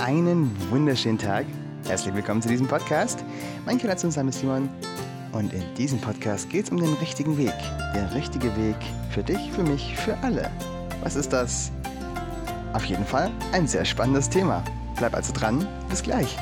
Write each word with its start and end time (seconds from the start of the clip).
einen 0.00 0.54
wunderschönen 0.70 1.18
Tag. 1.18 1.44
Herzlich 1.86 2.14
willkommen 2.14 2.40
zu 2.40 2.48
diesem 2.48 2.66
Podcast. 2.66 3.24
Mein 3.66 3.78
Kreationsname 3.78 4.30
ist 4.30 4.40
Simon 4.40 4.68
und 5.32 5.52
in 5.52 5.62
diesem 5.76 6.00
Podcast 6.00 6.48
geht 6.50 6.66
es 6.66 6.70
um 6.70 6.78
den 6.78 6.92
richtigen 6.94 7.36
Weg. 7.36 7.54
Der 7.94 8.14
richtige 8.14 8.54
Weg 8.56 8.76
für 9.10 9.22
dich, 9.22 9.50
für 9.52 9.62
mich, 9.62 9.96
für 9.96 10.16
alle. 10.18 10.50
Was 11.02 11.16
ist 11.16 11.32
das? 11.32 11.72
Auf 12.72 12.84
jeden 12.84 13.04
Fall 13.04 13.30
ein 13.52 13.66
sehr 13.66 13.84
spannendes 13.84 14.28
Thema. 14.28 14.62
Bleib 14.96 15.14
also 15.14 15.32
dran. 15.32 15.66
Bis 15.88 16.02
gleich. 16.02 16.36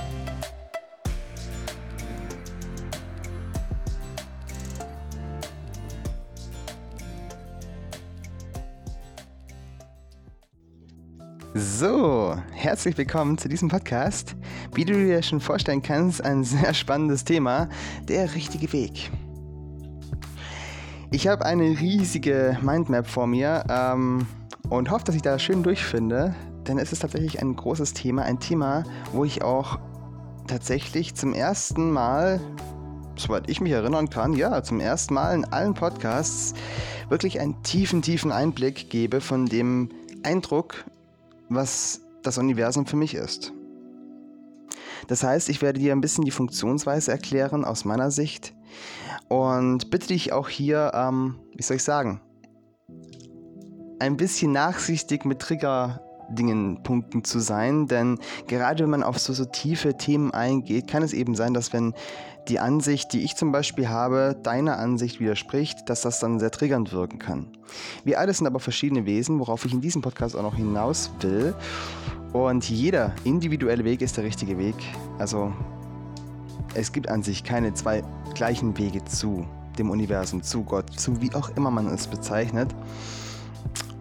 Herzlich 12.87 13.09
willkommen 13.09 13.37
zu 13.37 13.49
diesem 13.49 13.69
Podcast. 13.69 14.37
Wie 14.73 14.85
du 14.85 14.93
dir 14.93 15.21
schon 15.21 15.41
vorstellen 15.41 15.83
kannst, 15.83 16.25
ein 16.25 16.45
sehr 16.45 16.73
spannendes 16.73 17.25
Thema, 17.25 17.69
der 18.07 18.37
richtige 18.37 18.73
Weg. 18.73 19.11
Ich 21.11 21.27
habe 21.27 21.45
eine 21.45 21.65
riesige 21.65 22.57
Mindmap 22.63 23.09
vor 23.09 23.27
mir 23.27 23.65
ähm, 23.69 24.29
und 24.69 24.89
hoffe, 24.93 25.03
dass 25.05 25.17
ich 25.17 25.23
da 25.23 25.37
schön 25.41 25.65
durchfinde, 25.65 26.37
denn 26.69 26.79
es 26.79 26.93
ist 26.93 27.01
tatsächlich 27.01 27.43
ein 27.43 27.57
großes 27.57 27.93
Thema, 27.93 28.23
ein 28.23 28.39
Thema, 28.39 28.85
wo 29.13 29.25
ich 29.25 29.43
auch 29.43 29.81
tatsächlich 30.47 31.17
zum 31.17 31.35
ersten 31.35 31.91
Mal, 31.91 32.41
soweit 33.17 33.51
ich 33.51 33.61
mich 33.61 33.73
erinnern 33.73 34.11
kann, 34.11 34.33
ja, 34.33 34.63
zum 34.63 34.79
ersten 34.79 35.15
Mal 35.15 35.35
in 35.35 35.45
allen 35.47 35.75
Podcasts 35.75 36.55
wirklich 37.09 37.41
einen 37.41 37.61
tiefen, 37.65 38.01
tiefen 38.01 38.31
Einblick 38.31 38.91
gebe 38.91 39.21
von 39.21 39.47
dem 39.47 39.89
Eindruck, 40.23 40.85
was 41.49 42.06
das 42.27 42.39
Universum 42.39 42.87
für 42.87 42.97
mich 42.97 43.15
ist. 43.15 43.53
Das 45.09 45.23
heißt, 45.23 45.49
ich 45.49 45.63
werde 45.63 45.79
dir 45.79 45.93
ein 45.93 46.01
bisschen 46.01 46.25
die 46.25 46.31
Funktionsweise 46.31 47.13
erklären 47.13 47.65
aus 47.65 47.85
meiner 47.85 48.11
Sicht 48.11 48.55
und 49.29 49.91
bitte 49.91 50.09
dich 50.09 50.33
auch 50.33 50.49
hier, 50.49 50.93
ähm, 50.95 51.37
wie 51.55 51.63
soll 51.63 51.77
ich 51.77 51.85
sagen, 51.85 52.21
ein 53.99 54.17
bisschen 54.17 54.53
nachsichtig 54.53 55.25
mit 55.25 55.41
Trigger-Dingen, 55.41 56.83
Punkten 56.83 57.25
zu 57.25 57.39
sein, 57.39 57.87
denn 57.87 58.19
gerade 58.47 58.85
wenn 58.85 58.91
man 58.91 59.03
auf 59.03 59.19
so, 59.19 59.33
so 59.33 59.45
tiefe 59.45 59.97
Themen 59.97 60.33
eingeht, 60.33 60.89
kann 60.89 61.03
es 61.03 61.13
eben 61.13 61.35
sein, 61.35 61.55
dass 61.55 61.73
wenn 61.73 61.95
die 62.49 62.61
Ansicht, 62.61 63.13
die 63.13 63.25
ich 63.25 63.35
zum 63.35 63.51
Beispiel 63.51 63.89
habe, 63.89 64.37
deiner 64.43 64.79
Ansicht 64.79 65.19
widerspricht, 65.19 65.89
dass 65.89 66.03
das 66.03 66.21
dann 66.21 66.39
sehr 66.39 66.51
triggernd 66.51 66.93
wirken 66.93 67.19
kann. 67.19 67.49
Wir 68.05 68.21
alle 68.21 68.33
sind 68.33 68.47
aber 68.47 68.61
verschiedene 68.61 69.05
Wesen, 69.05 69.41
worauf 69.41 69.65
ich 69.65 69.73
in 69.73 69.81
diesem 69.81 70.03
Podcast 70.03 70.37
auch 70.37 70.43
noch 70.43 70.55
hinaus 70.55 71.11
will. 71.21 71.55
Und 72.33 72.69
jeder 72.69 73.15
individuelle 73.25 73.85
Weg 73.85 74.03
ist 74.03 74.17
der 74.17 74.25
richtige 74.25 74.59
Weg. 74.59 74.75
Also 75.19 75.53
es 76.75 76.93
gibt 76.93 77.09
an 77.09 77.23
sich 77.23 77.45
keine 77.45 77.73
zwei 77.75 78.03
gleichen 78.35 78.77
Wege 78.77 79.05
zu 79.05 79.47
dem 79.79 79.91
Universum, 79.91 80.43
zu 80.43 80.63
Gott, 80.63 80.91
zu 80.99 81.21
wie 81.21 81.35
auch 81.35 81.51
immer 81.57 81.71
man 81.71 81.87
es 81.89 82.07
bezeichnet. 82.07 82.75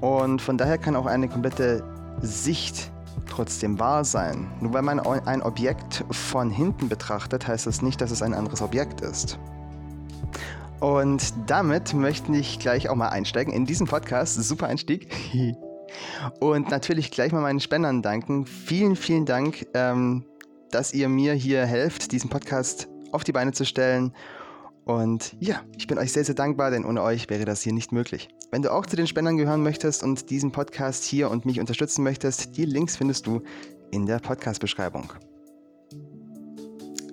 Und 0.02 0.42
von 0.42 0.58
daher 0.58 0.78
kann 0.78 0.96
auch 0.96 1.06
eine 1.06 1.28
komplette 1.28 1.84
Sicht 2.22 2.92
trotzdem 3.28 3.80
wahr 3.80 4.04
sein. 4.04 4.48
Nur 4.62 4.74
weil 4.74 4.82
man 4.82 5.00
ein 5.00 5.42
Objekt 5.42 6.04
von 6.12 6.50
hinten 6.50 6.90
betrachtet, 6.90 7.48
heißt 7.48 7.68
das 7.68 7.82
nicht, 7.82 8.02
dass 8.02 8.12
es 8.12 8.22
ein 8.22 8.34
anderes 8.34 8.62
Objekt 8.62 9.02
ist. 9.02 9.40
Und 10.80 11.34
damit 11.48 11.94
möchte 11.94 12.36
ich 12.36 12.60
gleich 12.60 12.90
auch 12.90 12.96
mal 12.96 13.10
einsteigen 13.10 13.54
in 13.54 13.66
diesen 13.66 13.88
Podcast. 13.88 14.36
Super 14.36 14.68
Einstieg. 14.68 15.14
Und 16.40 16.70
natürlich 16.70 17.12
gleich 17.12 17.32
mal 17.32 17.42
meinen 17.42 17.60
Spendern 17.60 18.02
danken. 18.02 18.46
Vielen, 18.46 18.96
vielen 18.96 19.26
Dank, 19.26 19.68
ähm, 19.74 20.26
dass 20.72 20.94
ihr 20.94 21.10
mir 21.10 21.34
hier 21.34 21.66
helft, 21.66 22.12
diesen 22.12 22.30
Podcast 22.30 22.88
auf 23.12 23.24
die 23.24 23.32
Beine 23.32 23.52
zu 23.52 23.66
stellen. 23.66 24.14
Und 24.86 25.36
ja, 25.40 25.62
ich 25.78 25.88
bin 25.88 25.98
euch 25.98 26.12
sehr, 26.12 26.24
sehr 26.24 26.36
dankbar, 26.36 26.70
denn 26.72 26.86
ohne 26.86 27.02
euch 27.02 27.30
wäre 27.30 27.46
das 27.46 27.62
hier 27.62 27.74
nicht 27.74 27.92
möglich. 27.92 28.30
Wenn 28.52 28.62
du 28.62 28.72
auch 28.72 28.86
zu 28.86 28.96
den 28.96 29.08
Spendern 29.08 29.38
gehören 29.38 29.64
möchtest 29.64 30.04
und 30.04 30.30
diesen 30.30 30.52
Podcast 30.52 31.04
hier 31.04 31.32
und 31.32 31.46
mich 31.46 31.60
unterstützen 31.60 32.04
möchtest, 32.04 32.56
die 32.58 32.66
Links 32.66 32.96
findest 32.96 33.26
du 33.26 33.42
in 33.92 34.06
der 34.06 34.20
Podcast-Beschreibung. 34.20 35.12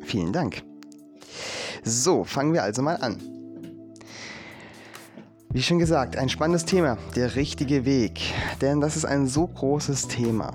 Vielen 0.04 0.32
Dank. 0.32 0.62
So, 1.84 2.25
fangen 2.25 2.53
wir 2.53 2.62
also 2.62 2.82
mal 2.82 2.97
an. 2.97 3.41
Wie 5.54 5.62
schon 5.62 5.78
gesagt, 5.78 6.16
ein 6.16 6.30
spannendes 6.30 6.64
Thema, 6.64 6.96
der 7.14 7.36
richtige 7.36 7.84
Weg. 7.84 8.22
Denn 8.62 8.80
das 8.80 8.96
ist 8.96 9.04
ein 9.04 9.26
so 9.26 9.46
großes 9.46 10.08
Thema. 10.08 10.54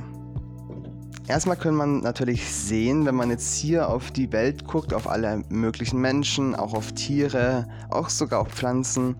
Erstmal 1.27 1.55
kann 1.55 1.75
man 1.75 1.99
natürlich 1.99 2.49
sehen, 2.51 3.05
wenn 3.05 3.13
man 3.13 3.29
jetzt 3.29 3.55
hier 3.57 3.89
auf 3.89 4.09
die 4.09 4.31
Welt 4.31 4.65
guckt, 4.65 4.95
auf 4.95 5.07
alle 5.07 5.43
möglichen 5.49 6.01
Menschen, 6.01 6.55
auch 6.55 6.73
auf 6.73 6.93
Tiere, 6.93 7.67
auch 7.91 8.09
sogar 8.09 8.39
auf 8.39 8.47
Pflanzen, 8.47 9.15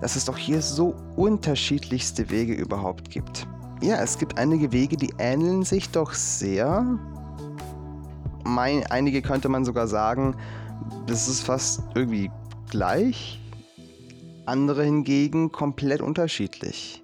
dass 0.00 0.16
es 0.16 0.24
doch 0.24 0.36
hier 0.36 0.60
so 0.60 0.96
unterschiedlichste 1.14 2.28
Wege 2.30 2.54
überhaupt 2.54 3.08
gibt. 3.08 3.46
Ja, 3.80 4.02
es 4.02 4.18
gibt 4.18 4.38
einige 4.38 4.72
Wege, 4.72 4.96
die 4.96 5.14
ähneln 5.18 5.62
sich 5.62 5.90
doch 5.90 6.14
sehr. 6.14 6.98
Mein, 8.42 8.84
einige 8.88 9.22
könnte 9.22 9.48
man 9.48 9.64
sogar 9.64 9.86
sagen, 9.86 10.34
das 11.06 11.28
ist 11.28 11.42
fast 11.42 11.82
irgendwie 11.94 12.28
gleich. 12.70 13.41
Andere 14.46 14.84
hingegen 14.84 15.52
komplett 15.52 16.00
unterschiedlich. 16.00 17.02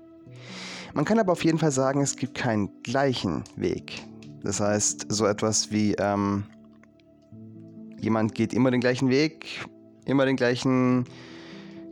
Man 0.94 1.04
kann 1.04 1.18
aber 1.18 1.32
auf 1.32 1.44
jeden 1.44 1.58
Fall 1.58 1.70
sagen, 1.70 2.00
es 2.00 2.16
gibt 2.16 2.34
keinen 2.34 2.70
gleichen 2.82 3.44
Weg. 3.56 4.02
Das 4.42 4.60
heißt, 4.60 5.06
so 5.08 5.26
etwas 5.26 5.70
wie 5.70 5.94
ähm, 5.94 6.44
jemand 8.00 8.34
geht 8.34 8.52
immer 8.52 8.70
den 8.70 8.80
gleichen 8.80 9.08
Weg, 9.08 9.66
immer 10.04 10.24
den 10.26 10.36
gleichen, 10.36 11.04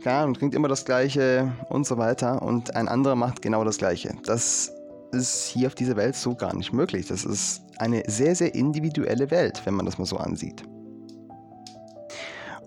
ja, 0.03 0.23
und 0.23 0.35
trinkt 0.35 0.55
immer 0.55 0.67
das 0.67 0.85
Gleiche 0.85 1.51
und 1.69 1.85
so 1.85 1.97
weiter 1.97 2.41
und 2.41 2.75
ein 2.75 2.87
anderer 2.87 3.15
macht 3.15 3.41
genau 3.41 3.63
das 3.63 3.77
Gleiche. 3.77 4.15
Das 4.25 4.71
ist 5.11 5.47
hier 5.47 5.67
auf 5.67 5.75
dieser 5.75 5.95
Welt 5.95 6.15
so 6.15 6.35
gar 6.35 6.55
nicht 6.55 6.73
möglich. 6.73 7.07
Das 7.07 7.23
ist 7.23 7.61
eine 7.77 8.03
sehr, 8.07 8.35
sehr 8.35 8.53
individuelle 8.55 9.29
Welt, 9.31 9.61
wenn 9.65 9.73
man 9.73 9.85
das 9.85 9.97
mal 9.97 10.05
so 10.05 10.17
ansieht. 10.17 10.63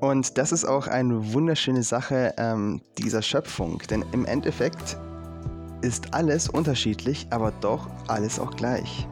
Und 0.01 0.39
das 0.39 0.51
ist 0.51 0.65
auch 0.65 0.87
eine 0.87 1.35
wunderschöne 1.35 1.83
Sache 1.83 2.35
ähm, 2.39 2.81
dieser 2.97 3.21
Schöpfung, 3.21 3.83
denn 3.91 4.05
im 4.13 4.25
Endeffekt 4.25 4.97
ist 5.83 6.15
alles 6.15 6.49
unterschiedlich, 6.49 7.27
aber 7.31 7.53
doch 7.61 7.87
alles 8.09 8.39
auch 8.39 8.51
gleich. 8.57 9.07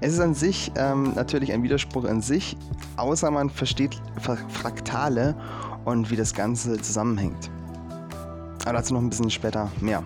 Es 0.00 0.14
ist 0.14 0.20
an 0.20 0.34
sich 0.34 0.72
ähm, 0.76 1.12
natürlich 1.14 1.52
ein 1.52 1.62
Widerspruch 1.62 2.04
in 2.04 2.22
sich, 2.22 2.56
außer 2.96 3.30
man 3.30 3.50
versteht 3.50 4.00
Fraktale 4.48 5.34
und 5.84 6.10
wie 6.10 6.16
das 6.16 6.32
Ganze 6.32 6.80
zusammenhängt. 6.80 7.50
Aber 8.64 8.74
dazu 8.74 8.94
noch 8.94 9.02
ein 9.02 9.10
bisschen 9.10 9.30
später 9.30 9.70
mehr. 9.80 10.02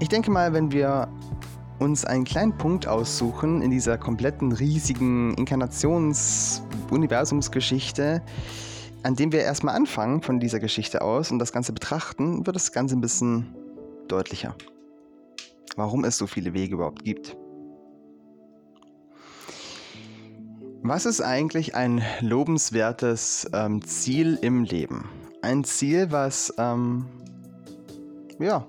Ich 0.00 0.08
denke 0.08 0.32
mal, 0.32 0.52
wenn 0.52 0.72
wir 0.72 1.06
uns 1.78 2.04
einen 2.04 2.24
kleinen 2.24 2.56
Punkt 2.58 2.88
aussuchen 2.88 3.62
in 3.62 3.70
dieser 3.70 3.98
kompletten 3.98 4.50
riesigen 4.50 5.34
Inkarnations-Universumsgeschichte, 6.92 8.22
an 9.02 9.16
dem 9.16 9.32
wir 9.32 9.40
erstmal 9.40 9.74
anfangen 9.74 10.22
von 10.22 10.38
dieser 10.38 10.60
Geschichte 10.60 11.02
aus 11.02 11.30
und 11.30 11.38
das 11.38 11.52
Ganze 11.52 11.72
betrachten, 11.72 12.46
wird 12.46 12.54
das 12.54 12.72
Ganze 12.72 12.96
ein 12.96 13.00
bisschen 13.00 13.54
deutlicher. 14.08 14.54
Warum 15.76 16.04
es 16.04 16.18
so 16.18 16.26
viele 16.26 16.52
Wege 16.54 16.74
überhaupt 16.74 17.04
gibt. 17.04 17.36
Was 20.82 21.06
ist 21.06 21.20
eigentlich 21.20 21.74
ein 21.74 22.02
lobenswertes 22.20 23.48
ähm, 23.52 23.84
Ziel 23.84 24.38
im 24.42 24.64
Leben? 24.64 25.08
Ein 25.40 25.64
Ziel, 25.64 26.10
was, 26.10 26.52
ähm, 26.58 27.06
ja, 28.38 28.66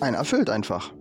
einen 0.00 0.16
erfüllt 0.16 0.50
einfach. 0.50 0.92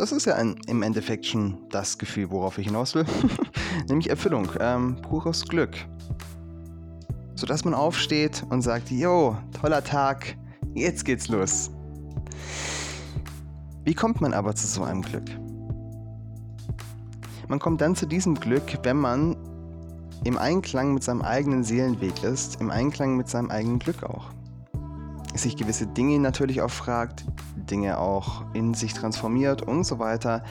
Das 0.00 0.12
ist 0.12 0.24
ja 0.24 0.34
ein, 0.34 0.56
im 0.66 0.82
Endeffekt 0.82 1.26
schon 1.26 1.58
das 1.68 1.98
Gefühl, 1.98 2.30
worauf 2.30 2.56
ich 2.56 2.68
hinaus 2.68 2.94
will. 2.94 3.04
Nämlich 3.90 4.08
Erfüllung, 4.08 4.48
ähm, 4.58 4.96
pures 5.02 5.44
Glück. 5.44 5.76
Sodass 7.34 7.66
man 7.66 7.74
aufsteht 7.74 8.42
und 8.48 8.62
sagt, 8.62 8.90
Jo, 8.90 9.36
toller 9.60 9.84
Tag, 9.84 10.38
jetzt 10.72 11.04
geht's 11.04 11.28
los. 11.28 11.70
Wie 13.84 13.92
kommt 13.92 14.22
man 14.22 14.32
aber 14.32 14.54
zu 14.54 14.66
so 14.66 14.84
einem 14.84 15.02
Glück? 15.02 15.28
Man 17.48 17.58
kommt 17.58 17.82
dann 17.82 17.94
zu 17.94 18.06
diesem 18.06 18.36
Glück, 18.36 18.78
wenn 18.84 18.96
man 18.96 19.36
im 20.24 20.38
Einklang 20.38 20.94
mit 20.94 21.04
seinem 21.04 21.20
eigenen 21.20 21.62
Seelenweg 21.62 22.22
ist, 22.22 22.58
im 22.58 22.70
Einklang 22.70 23.18
mit 23.18 23.28
seinem 23.28 23.50
eigenen 23.50 23.78
Glück 23.78 24.02
auch. 24.02 24.30
Sich 25.34 25.56
gewisse 25.56 25.86
Dinge 25.86 26.18
natürlich 26.18 26.60
auch 26.60 26.70
fragt, 26.70 27.24
Dinge 27.56 27.98
auch 27.98 28.44
in 28.52 28.74
sich 28.74 28.92
transformiert 28.92 29.62
und 29.62 29.84
so 29.84 29.98
weiter. 29.98 30.44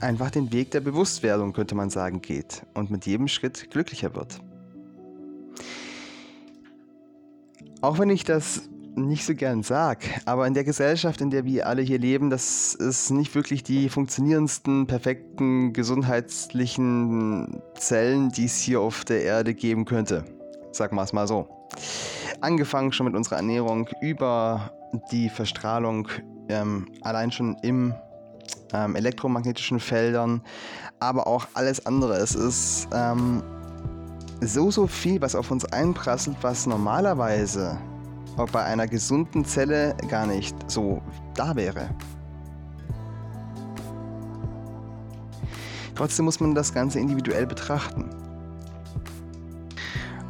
Einfach 0.00 0.30
den 0.30 0.52
Weg 0.52 0.70
der 0.70 0.80
Bewusstwerdung, 0.80 1.52
könnte 1.52 1.74
man 1.74 1.90
sagen, 1.90 2.20
geht 2.20 2.66
und 2.74 2.90
mit 2.90 3.06
jedem 3.06 3.28
Schritt 3.28 3.70
glücklicher 3.70 4.14
wird. 4.14 4.40
Auch 7.80 7.98
wenn 7.98 8.10
ich 8.10 8.24
das 8.24 8.68
nicht 8.96 9.24
so 9.24 9.34
gern 9.34 9.62
sage, 9.62 10.06
aber 10.24 10.46
in 10.46 10.54
der 10.54 10.64
Gesellschaft, 10.64 11.20
in 11.20 11.30
der 11.30 11.44
wir 11.44 11.66
alle 11.66 11.82
hier 11.82 11.98
leben, 11.98 12.30
das 12.30 12.74
ist 12.74 13.10
nicht 13.10 13.34
wirklich 13.34 13.62
die 13.62 13.88
funktionierendsten, 13.88 14.86
perfekten, 14.86 15.72
gesundheitlichen 15.72 17.60
Zellen, 17.76 18.30
die 18.30 18.44
es 18.44 18.58
hier 18.58 18.80
auf 18.80 19.04
der 19.04 19.22
Erde 19.22 19.54
geben 19.54 19.84
könnte. 19.84 20.24
Sagen 20.72 20.96
wir 20.96 21.02
es 21.02 21.12
mal 21.12 21.26
so. 21.26 21.48
Angefangen 22.44 22.92
schon 22.92 23.06
mit 23.06 23.16
unserer 23.16 23.36
Ernährung 23.36 23.88
über 24.02 24.70
die 25.10 25.30
Verstrahlung, 25.30 26.08
ähm, 26.50 26.86
allein 27.00 27.32
schon 27.32 27.56
im 27.62 27.94
ähm, 28.74 28.96
elektromagnetischen 28.96 29.80
Feldern, 29.80 30.42
aber 31.00 31.26
auch 31.26 31.46
alles 31.54 31.86
andere. 31.86 32.16
Es 32.16 32.34
ist 32.34 32.86
ähm, 32.92 33.42
so, 34.42 34.70
so 34.70 34.86
viel, 34.86 35.22
was 35.22 35.34
auf 35.34 35.50
uns 35.50 35.64
einprasselt, 35.64 36.36
was 36.42 36.66
normalerweise 36.66 37.78
bei 38.52 38.62
einer 38.62 38.88
gesunden 38.88 39.46
Zelle 39.46 39.96
gar 40.10 40.26
nicht 40.26 40.54
so 40.70 41.00
da 41.34 41.56
wäre. 41.56 41.88
Trotzdem 45.94 46.26
muss 46.26 46.40
man 46.40 46.54
das 46.54 46.74
Ganze 46.74 47.00
individuell 47.00 47.46
betrachten. 47.46 48.10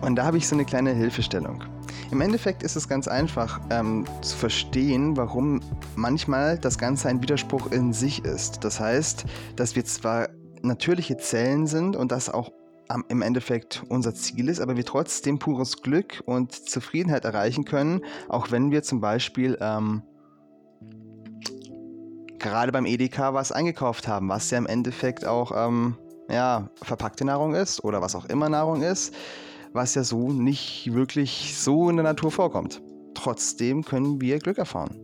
Und 0.00 0.14
da 0.14 0.26
habe 0.26 0.36
ich 0.36 0.46
so 0.46 0.54
eine 0.54 0.64
kleine 0.64 0.92
Hilfestellung. 0.92 1.73
Im 2.10 2.20
Endeffekt 2.20 2.62
ist 2.62 2.76
es 2.76 2.88
ganz 2.88 3.08
einfach 3.08 3.60
ähm, 3.70 4.04
zu 4.20 4.36
verstehen, 4.36 5.16
warum 5.16 5.60
manchmal 5.96 6.58
das 6.58 6.78
Ganze 6.78 7.08
ein 7.08 7.22
Widerspruch 7.22 7.70
in 7.72 7.92
sich 7.92 8.24
ist. 8.24 8.64
Das 8.64 8.80
heißt, 8.80 9.24
dass 9.56 9.74
wir 9.76 9.84
zwar 9.84 10.28
natürliche 10.62 11.16
Zellen 11.16 11.66
sind 11.66 11.96
und 11.96 12.12
das 12.12 12.30
auch 12.30 12.52
im 13.08 13.22
Endeffekt 13.22 13.82
unser 13.88 14.14
Ziel 14.14 14.48
ist, 14.48 14.60
aber 14.60 14.76
wir 14.76 14.84
trotzdem 14.84 15.38
pures 15.38 15.82
Glück 15.82 16.22
und 16.26 16.52
Zufriedenheit 16.52 17.24
erreichen 17.24 17.64
können, 17.64 18.02
auch 18.28 18.50
wenn 18.50 18.70
wir 18.70 18.82
zum 18.82 19.00
Beispiel 19.00 19.56
ähm, 19.60 20.02
gerade 22.38 22.72
beim 22.72 22.84
Edeka 22.84 23.32
was 23.32 23.52
eingekauft 23.52 24.06
haben, 24.06 24.28
was 24.28 24.50
ja 24.50 24.58
im 24.58 24.66
Endeffekt 24.66 25.24
auch 25.24 25.52
ähm, 25.56 25.96
ja, 26.28 26.68
verpackte 26.82 27.24
Nahrung 27.24 27.54
ist 27.54 27.82
oder 27.82 28.02
was 28.02 28.14
auch 28.14 28.26
immer 28.26 28.50
Nahrung 28.50 28.82
ist 28.82 29.14
was 29.74 29.96
ja 29.96 30.04
so 30.04 30.30
nicht 30.30 30.94
wirklich 30.94 31.56
so 31.58 31.90
in 31.90 31.96
der 31.96 32.04
Natur 32.04 32.30
vorkommt. 32.30 32.80
Trotzdem 33.14 33.84
können 33.84 34.20
wir 34.20 34.38
Glück 34.38 34.56
erfahren. 34.56 34.96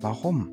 Warum? 0.00 0.48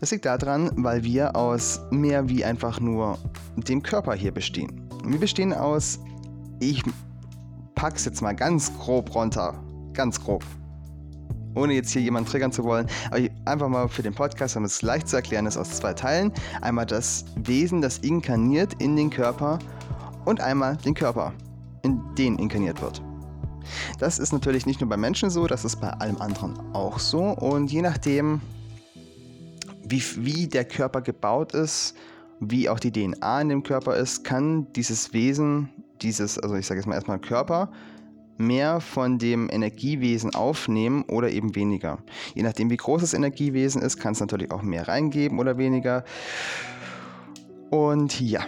Das 0.00 0.10
liegt 0.10 0.24
daran, 0.24 0.70
weil 0.76 1.04
wir 1.04 1.36
aus 1.36 1.80
mehr 1.90 2.26
wie 2.30 2.42
einfach 2.42 2.80
nur 2.80 3.18
dem 3.56 3.82
Körper 3.82 4.14
hier 4.14 4.32
bestehen. 4.32 4.88
Wir 5.04 5.20
bestehen 5.20 5.52
aus, 5.52 6.00
ich 6.58 6.82
pack's 7.74 8.06
jetzt 8.06 8.22
mal 8.22 8.34
ganz 8.34 8.72
grob 8.78 9.14
runter, 9.14 9.62
ganz 9.92 10.18
grob. 10.18 10.42
Ohne 11.54 11.74
jetzt 11.74 11.90
hier 11.90 12.00
jemanden 12.00 12.30
triggern 12.30 12.52
zu 12.52 12.64
wollen, 12.64 12.86
aber 13.10 13.28
einfach 13.44 13.68
mal 13.68 13.88
für 13.88 14.02
den 14.02 14.14
Podcast, 14.14 14.56
damit 14.56 14.70
es 14.70 14.80
leicht 14.80 15.06
zu 15.06 15.16
erklären 15.16 15.44
ist, 15.44 15.58
aus 15.58 15.76
zwei 15.76 15.92
Teilen. 15.92 16.32
Einmal 16.62 16.86
das 16.86 17.26
Wesen, 17.36 17.82
das 17.82 17.98
inkarniert 17.98 18.80
in 18.80 18.96
den 18.96 19.10
Körper 19.10 19.58
und 20.24 20.40
einmal 20.40 20.78
den 20.78 20.94
Körper 20.94 21.34
in 21.82 22.02
den 22.16 22.38
inkarniert 22.38 22.80
wird. 22.82 23.02
Das 23.98 24.18
ist 24.18 24.32
natürlich 24.32 24.66
nicht 24.66 24.80
nur 24.80 24.88
bei 24.88 24.96
Menschen 24.96 25.30
so, 25.30 25.46
das 25.46 25.64
ist 25.64 25.80
bei 25.80 25.90
allem 25.90 26.16
anderen 26.20 26.58
auch 26.74 26.98
so. 26.98 27.22
Und 27.22 27.70
je 27.70 27.82
nachdem, 27.82 28.40
wie, 29.84 30.02
wie 30.18 30.48
der 30.48 30.64
Körper 30.64 31.00
gebaut 31.02 31.54
ist, 31.54 31.94
wie 32.40 32.68
auch 32.68 32.80
die 32.80 32.90
DNA 32.90 33.40
in 33.42 33.48
dem 33.50 33.62
Körper 33.62 33.96
ist, 33.96 34.24
kann 34.24 34.72
dieses 34.72 35.12
Wesen, 35.12 35.68
dieses, 36.00 36.38
also 36.38 36.54
ich 36.56 36.66
sage 36.66 36.80
jetzt 36.80 36.86
mal 36.86 36.94
erstmal 36.94 37.18
Körper, 37.18 37.70
mehr 38.38 38.80
von 38.80 39.18
dem 39.18 39.50
Energiewesen 39.50 40.34
aufnehmen 40.34 41.04
oder 41.08 41.30
eben 41.30 41.54
weniger. 41.54 41.98
Je 42.34 42.42
nachdem, 42.42 42.70
wie 42.70 42.78
groß 42.78 43.02
das 43.02 43.12
Energiewesen 43.12 43.82
ist, 43.82 43.98
kann 43.98 44.12
es 44.12 44.20
natürlich 44.20 44.50
auch 44.50 44.62
mehr 44.62 44.88
reingeben 44.88 45.38
oder 45.38 45.58
weniger. 45.58 46.04
Und 47.68 48.18
ja, 48.20 48.40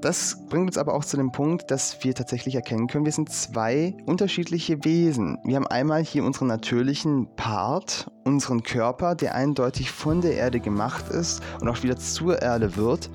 das 0.00 0.38
bringt 0.48 0.68
uns 0.68 0.78
aber 0.78 0.94
auch 0.94 1.04
zu 1.04 1.16
dem 1.16 1.32
Punkt, 1.32 1.70
dass 1.70 2.04
wir 2.04 2.14
tatsächlich 2.14 2.54
erkennen 2.54 2.86
können, 2.86 3.04
wir 3.04 3.12
sind 3.12 3.30
zwei 3.30 3.94
unterschiedliche 4.06 4.84
Wesen. 4.84 5.38
Wir 5.44 5.56
haben 5.56 5.66
einmal 5.66 6.04
hier 6.04 6.24
unseren 6.24 6.48
natürlichen 6.48 7.28
Part, 7.34 8.10
unseren 8.24 8.62
Körper, 8.62 9.14
der 9.14 9.34
eindeutig 9.34 9.90
von 9.90 10.20
der 10.20 10.34
Erde 10.34 10.60
gemacht 10.60 11.08
ist 11.08 11.42
und 11.60 11.68
auch 11.68 11.82
wieder 11.82 11.96
zur 11.96 12.40
Erde 12.40 12.76
wird. 12.76 13.10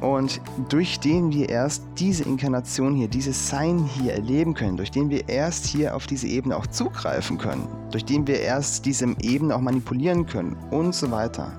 Und 0.00 0.40
durch 0.68 0.98
den 0.98 1.32
wir 1.32 1.48
erst 1.48 1.84
diese 1.96 2.24
Inkarnation 2.24 2.94
hier, 2.94 3.08
dieses 3.08 3.48
Sein 3.48 3.78
hier 3.78 4.12
erleben 4.14 4.54
können, 4.54 4.76
durch 4.76 4.90
den 4.90 5.08
wir 5.08 5.28
erst 5.28 5.64
hier 5.64 5.94
auf 5.94 6.06
diese 6.06 6.26
Ebene 6.26 6.56
auch 6.56 6.66
zugreifen 6.66 7.38
können, 7.38 7.68
durch 7.90 8.04
den 8.04 8.26
wir 8.26 8.40
erst 8.40 8.84
diese 8.84 9.06
Ebene 9.22 9.54
auch 9.54 9.60
manipulieren 9.60 10.26
können 10.26 10.56
und 10.70 10.94
so 10.94 11.10
weiter. 11.10 11.52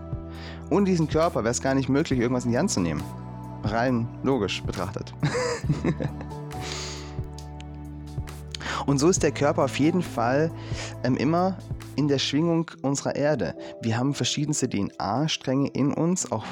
Ohne 0.69 0.85
diesen 0.85 1.07
Körper 1.07 1.43
wäre 1.43 1.51
es 1.51 1.61
gar 1.61 1.73
nicht 1.73 1.89
möglich, 1.89 2.19
irgendwas 2.19 2.45
in 2.45 2.51
die 2.51 2.57
Hand 2.57 2.71
zu 2.71 2.81
nehmen 2.81 3.01
rein 3.65 4.07
logisch 4.23 4.63
betrachtet. 4.63 5.13
Und 8.85 8.99
so 8.99 9.09
ist 9.09 9.23
der 9.23 9.31
Körper 9.31 9.63
auf 9.63 9.79
jeden 9.79 10.03
Fall 10.03 10.51
ähm, 11.03 11.17
immer 11.17 11.57
in 11.95 12.07
der 12.07 12.19
Schwingung 12.19 12.69
unserer 12.81 13.15
Erde. 13.15 13.55
Wir 13.81 13.97
haben 13.97 14.13
verschiedenste 14.13 14.69
DNA-Stränge 14.69 15.69
in 15.69 15.93
uns, 15.93 16.31
auch, 16.31 16.45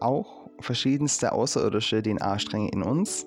auch 0.00 0.48
verschiedenste 0.60 1.32
außerirdische 1.32 2.02
DNA-Stränge 2.02 2.70
in 2.70 2.82
uns, 2.82 3.26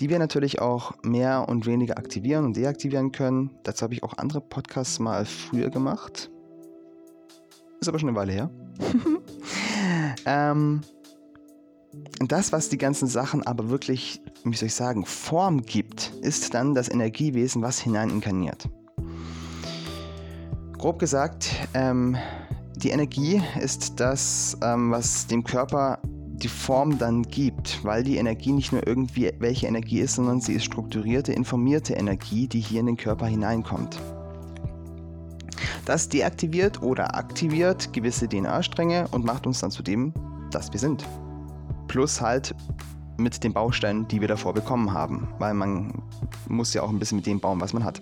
die 0.00 0.10
wir 0.10 0.18
natürlich 0.18 0.60
auch 0.60 0.92
mehr 1.02 1.48
und 1.48 1.66
weniger 1.66 1.96
aktivieren 1.98 2.44
und 2.44 2.56
deaktivieren 2.56 3.12
können. 3.12 3.50
Dazu 3.62 3.84
habe 3.84 3.94
ich 3.94 4.02
auch 4.02 4.18
andere 4.18 4.40
Podcasts 4.40 4.98
mal 4.98 5.24
früher 5.24 5.70
gemacht. 5.70 6.30
Ist 7.80 7.88
aber 7.88 7.98
schon 7.98 8.10
eine 8.10 8.18
Weile 8.18 8.32
her. 8.32 8.50
ähm, 10.26 10.82
das, 12.20 12.52
was 12.52 12.68
die 12.68 12.78
ganzen 12.78 13.08
Sachen 13.08 13.46
aber 13.46 13.68
wirklich, 13.68 14.20
wie 14.44 14.56
soll 14.56 14.68
ich 14.68 14.74
sagen, 14.74 15.04
Form 15.04 15.62
gibt, 15.62 16.12
ist 16.22 16.54
dann 16.54 16.74
das 16.74 16.88
Energiewesen, 16.88 17.62
was 17.62 17.80
hinein 17.80 18.10
inkarniert. 18.10 18.68
Grob 20.78 20.98
gesagt, 20.98 21.50
ähm, 21.74 22.16
die 22.76 22.90
Energie 22.90 23.42
ist 23.60 24.00
das, 24.00 24.56
ähm, 24.62 24.90
was 24.90 25.26
dem 25.26 25.44
Körper 25.44 26.00
die 26.42 26.48
Form 26.48 26.98
dann 26.98 27.22
gibt, 27.22 27.84
weil 27.84 28.02
die 28.02 28.16
Energie 28.16 28.52
nicht 28.52 28.72
nur 28.72 28.84
irgendwie 28.86 29.30
welche 29.38 29.68
Energie 29.68 30.00
ist, 30.00 30.16
sondern 30.16 30.40
sie 30.40 30.54
ist 30.54 30.64
strukturierte, 30.64 31.32
informierte 31.32 31.94
Energie, 31.94 32.48
die 32.48 32.60
hier 32.60 32.80
in 32.80 32.86
den 32.86 32.96
Körper 32.96 33.26
hineinkommt. 33.26 34.00
Das 35.84 36.08
deaktiviert 36.08 36.82
oder 36.82 37.14
aktiviert 37.14 37.92
gewisse 37.92 38.28
DNA-Stränge 38.28 39.06
und 39.12 39.24
macht 39.24 39.46
uns 39.46 39.60
dann 39.60 39.70
zu 39.70 39.82
dem, 39.82 40.12
das 40.50 40.72
wir 40.72 40.80
sind. 40.80 41.04
Plus 41.92 42.22
halt 42.22 42.54
mit 43.18 43.44
den 43.44 43.52
Bausteinen, 43.52 44.08
die 44.08 44.22
wir 44.22 44.28
davor 44.28 44.54
bekommen 44.54 44.94
haben. 44.94 45.28
Weil 45.38 45.52
man 45.52 46.02
muss 46.48 46.72
ja 46.72 46.82
auch 46.82 46.88
ein 46.88 46.98
bisschen 46.98 47.16
mit 47.16 47.26
dem 47.26 47.38
bauen, 47.38 47.60
was 47.60 47.74
man 47.74 47.84
hat. 47.84 48.00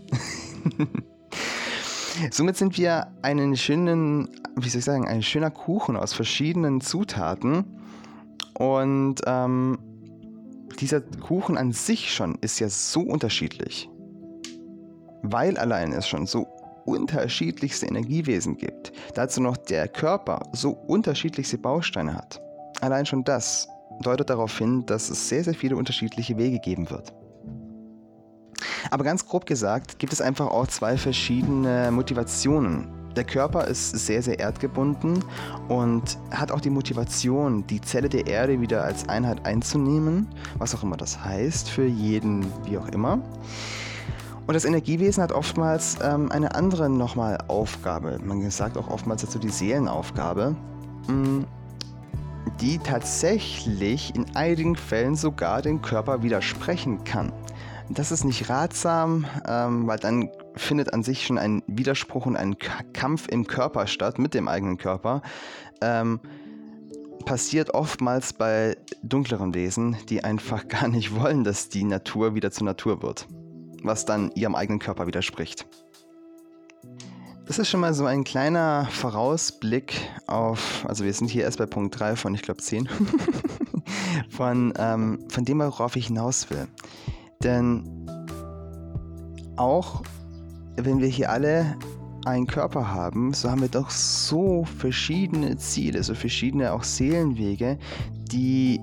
Somit 2.30 2.56
sind 2.56 2.78
wir 2.78 3.08
einen 3.22 3.56
schönen, 3.56 4.28
wie 4.54 4.68
soll 4.68 4.78
ich 4.78 4.84
sagen, 4.84 5.08
ein 5.08 5.24
schöner 5.24 5.50
Kuchen 5.50 5.96
aus 5.96 6.12
verschiedenen 6.12 6.80
Zutaten. 6.80 7.64
Und 8.54 9.22
ähm, 9.26 9.80
dieser 10.78 11.00
Kuchen 11.00 11.58
an 11.58 11.72
sich 11.72 12.14
schon 12.14 12.36
ist 12.42 12.60
ja 12.60 12.68
so 12.68 13.00
unterschiedlich. 13.00 13.90
Weil 15.24 15.56
allein 15.56 15.92
es 15.92 16.06
schon 16.06 16.26
so 16.26 16.46
unterschiedlichste 16.84 17.86
Energiewesen 17.86 18.56
gibt. 18.56 18.92
Dazu 19.16 19.42
noch 19.42 19.56
der 19.56 19.88
Körper 19.88 20.48
so 20.52 20.70
unterschiedlichste 20.70 21.58
Bausteine 21.58 22.14
hat. 22.14 22.40
Allein 22.80 23.04
schon 23.04 23.24
das 23.24 23.68
deutet 24.00 24.30
darauf 24.30 24.56
hin, 24.56 24.84
dass 24.86 25.10
es 25.10 25.28
sehr, 25.28 25.44
sehr 25.44 25.54
viele 25.54 25.76
unterschiedliche 25.76 26.36
Wege 26.36 26.58
geben 26.58 26.90
wird. 26.90 27.12
Aber 28.90 29.04
ganz 29.04 29.26
grob 29.26 29.46
gesagt 29.46 29.98
gibt 29.98 30.12
es 30.12 30.20
einfach 30.20 30.46
auch 30.46 30.66
zwei 30.66 30.96
verschiedene 30.96 31.90
Motivationen. 31.90 32.88
Der 33.16 33.24
Körper 33.24 33.66
ist 33.66 33.90
sehr, 33.90 34.22
sehr 34.22 34.38
erdgebunden 34.38 35.24
und 35.68 36.16
hat 36.30 36.52
auch 36.52 36.60
die 36.60 36.70
Motivation, 36.70 37.66
die 37.66 37.80
Zelle 37.80 38.08
der 38.08 38.26
Erde 38.26 38.60
wieder 38.60 38.84
als 38.84 39.08
Einheit 39.08 39.44
einzunehmen, 39.44 40.28
was 40.58 40.74
auch 40.74 40.84
immer 40.84 40.96
das 40.96 41.22
heißt, 41.22 41.68
für 41.68 41.86
jeden 41.86 42.46
wie 42.64 42.78
auch 42.78 42.88
immer. 42.88 43.20
Und 44.46 44.54
das 44.54 44.64
Energiewesen 44.64 45.22
hat 45.22 45.32
oftmals 45.32 45.98
ähm, 46.02 46.30
eine 46.30 46.54
andere 46.54 46.88
nochmal 46.88 47.38
Aufgabe. 47.48 48.18
Man 48.24 48.48
sagt 48.50 48.76
auch 48.76 48.88
oftmals 48.88 49.22
dazu 49.22 49.38
die 49.38 49.48
Seelenaufgabe. 49.48 50.56
Mm, 51.06 51.42
die 52.60 52.78
tatsächlich 52.78 54.14
in 54.14 54.26
einigen 54.36 54.76
Fällen 54.76 55.16
sogar 55.16 55.62
den 55.62 55.80
Körper 55.80 56.22
widersprechen 56.22 57.04
kann. 57.04 57.32
Das 57.88 58.12
ist 58.12 58.24
nicht 58.24 58.48
ratsam, 58.48 59.26
ähm, 59.48 59.86
weil 59.86 59.98
dann 59.98 60.30
findet 60.54 60.92
an 60.92 61.02
sich 61.02 61.26
schon 61.26 61.38
ein 61.38 61.62
Widerspruch 61.66 62.26
und 62.26 62.36
ein 62.36 62.56
Kampf 62.92 63.26
im 63.28 63.46
Körper 63.46 63.86
statt, 63.86 64.18
mit 64.18 64.34
dem 64.34 64.46
eigenen 64.46 64.76
Körper. 64.78 65.22
Ähm, 65.80 66.20
passiert 67.24 67.74
oftmals 67.74 68.32
bei 68.32 68.76
dunkleren 69.02 69.54
Wesen, 69.54 69.96
die 70.08 70.22
einfach 70.22 70.68
gar 70.68 70.88
nicht 70.88 71.14
wollen, 71.14 71.44
dass 71.44 71.68
die 71.68 71.84
Natur 71.84 72.34
wieder 72.34 72.50
zur 72.50 72.66
Natur 72.66 73.02
wird. 73.02 73.26
was 73.82 74.04
dann 74.04 74.30
ihrem 74.34 74.54
eigenen 74.54 74.78
Körper 74.78 75.06
widerspricht. 75.06 75.66
Das 77.50 77.58
ist 77.58 77.68
schon 77.68 77.80
mal 77.80 77.94
so 77.94 78.06
ein 78.06 78.22
kleiner 78.22 78.86
Vorausblick 78.92 80.08
auf, 80.28 80.86
also 80.86 81.04
wir 81.04 81.12
sind 81.12 81.28
hier 81.28 81.42
erst 81.42 81.58
bei 81.58 81.66
Punkt 81.66 81.98
3 81.98 82.14
von, 82.14 82.32
ich 82.32 82.42
glaube, 82.42 82.62
10, 82.62 82.88
von, 84.30 84.72
ähm, 84.78 85.18
von 85.28 85.44
dem, 85.44 85.58
worauf 85.58 85.96
ich 85.96 86.06
hinaus 86.06 86.48
will. 86.50 86.68
Denn 87.42 88.06
auch 89.56 90.04
wenn 90.76 91.00
wir 91.00 91.08
hier 91.08 91.32
alle 91.32 91.76
einen 92.24 92.46
Körper 92.46 92.88
haben, 92.88 93.34
so 93.34 93.50
haben 93.50 93.62
wir 93.62 93.68
doch 93.68 93.90
so 93.90 94.64
verschiedene 94.78 95.56
Ziele, 95.56 96.04
so 96.04 96.14
verschiedene 96.14 96.72
auch 96.72 96.84
Seelenwege, 96.84 97.80
die 98.30 98.80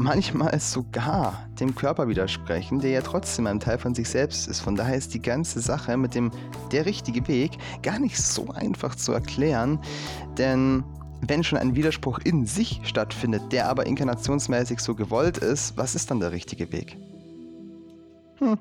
manchmal 0.00 0.58
sogar 0.58 1.46
dem 1.60 1.74
Körper 1.74 2.08
widersprechen, 2.08 2.80
der 2.80 2.90
ja 2.90 3.00
trotzdem 3.02 3.46
ein 3.46 3.60
Teil 3.60 3.78
von 3.78 3.94
sich 3.94 4.08
selbst 4.08 4.48
ist. 4.48 4.60
Von 4.60 4.74
daher 4.74 4.96
ist 4.96 5.14
die 5.14 5.20
ganze 5.22 5.60
Sache 5.60 5.96
mit 5.96 6.14
dem 6.14 6.30
der 6.72 6.86
richtige 6.86 7.28
Weg 7.28 7.52
gar 7.82 7.98
nicht 7.98 8.16
so 8.16 8.48
einfach 8.50 8.94
zu 8.94 9.12
erklären, 9.12 9.78
denn 10.38 10.82
wenn 11.20 11.44
schon 11.44 11.58
ein 11.58 11.74
Widerspruch 11.74 12.18
in 12.24 12.46
sich 12.46 12.80
stattfindet, 12.84 13.52
der 13.52 13.68
aber 13.68 13.86
inkarnationsmäßig 13.86 14.80
so 14.80 14.94
gewollt 14.94 15.38
ist, 15.38 15.76
was 15.76 15.94
ist 15.94 16.10
dann 16.10 16.20
der 16.20 16.32
richtige 16.32 16.72
Weg? 16.72 16.96
Hm. 18.38 18.58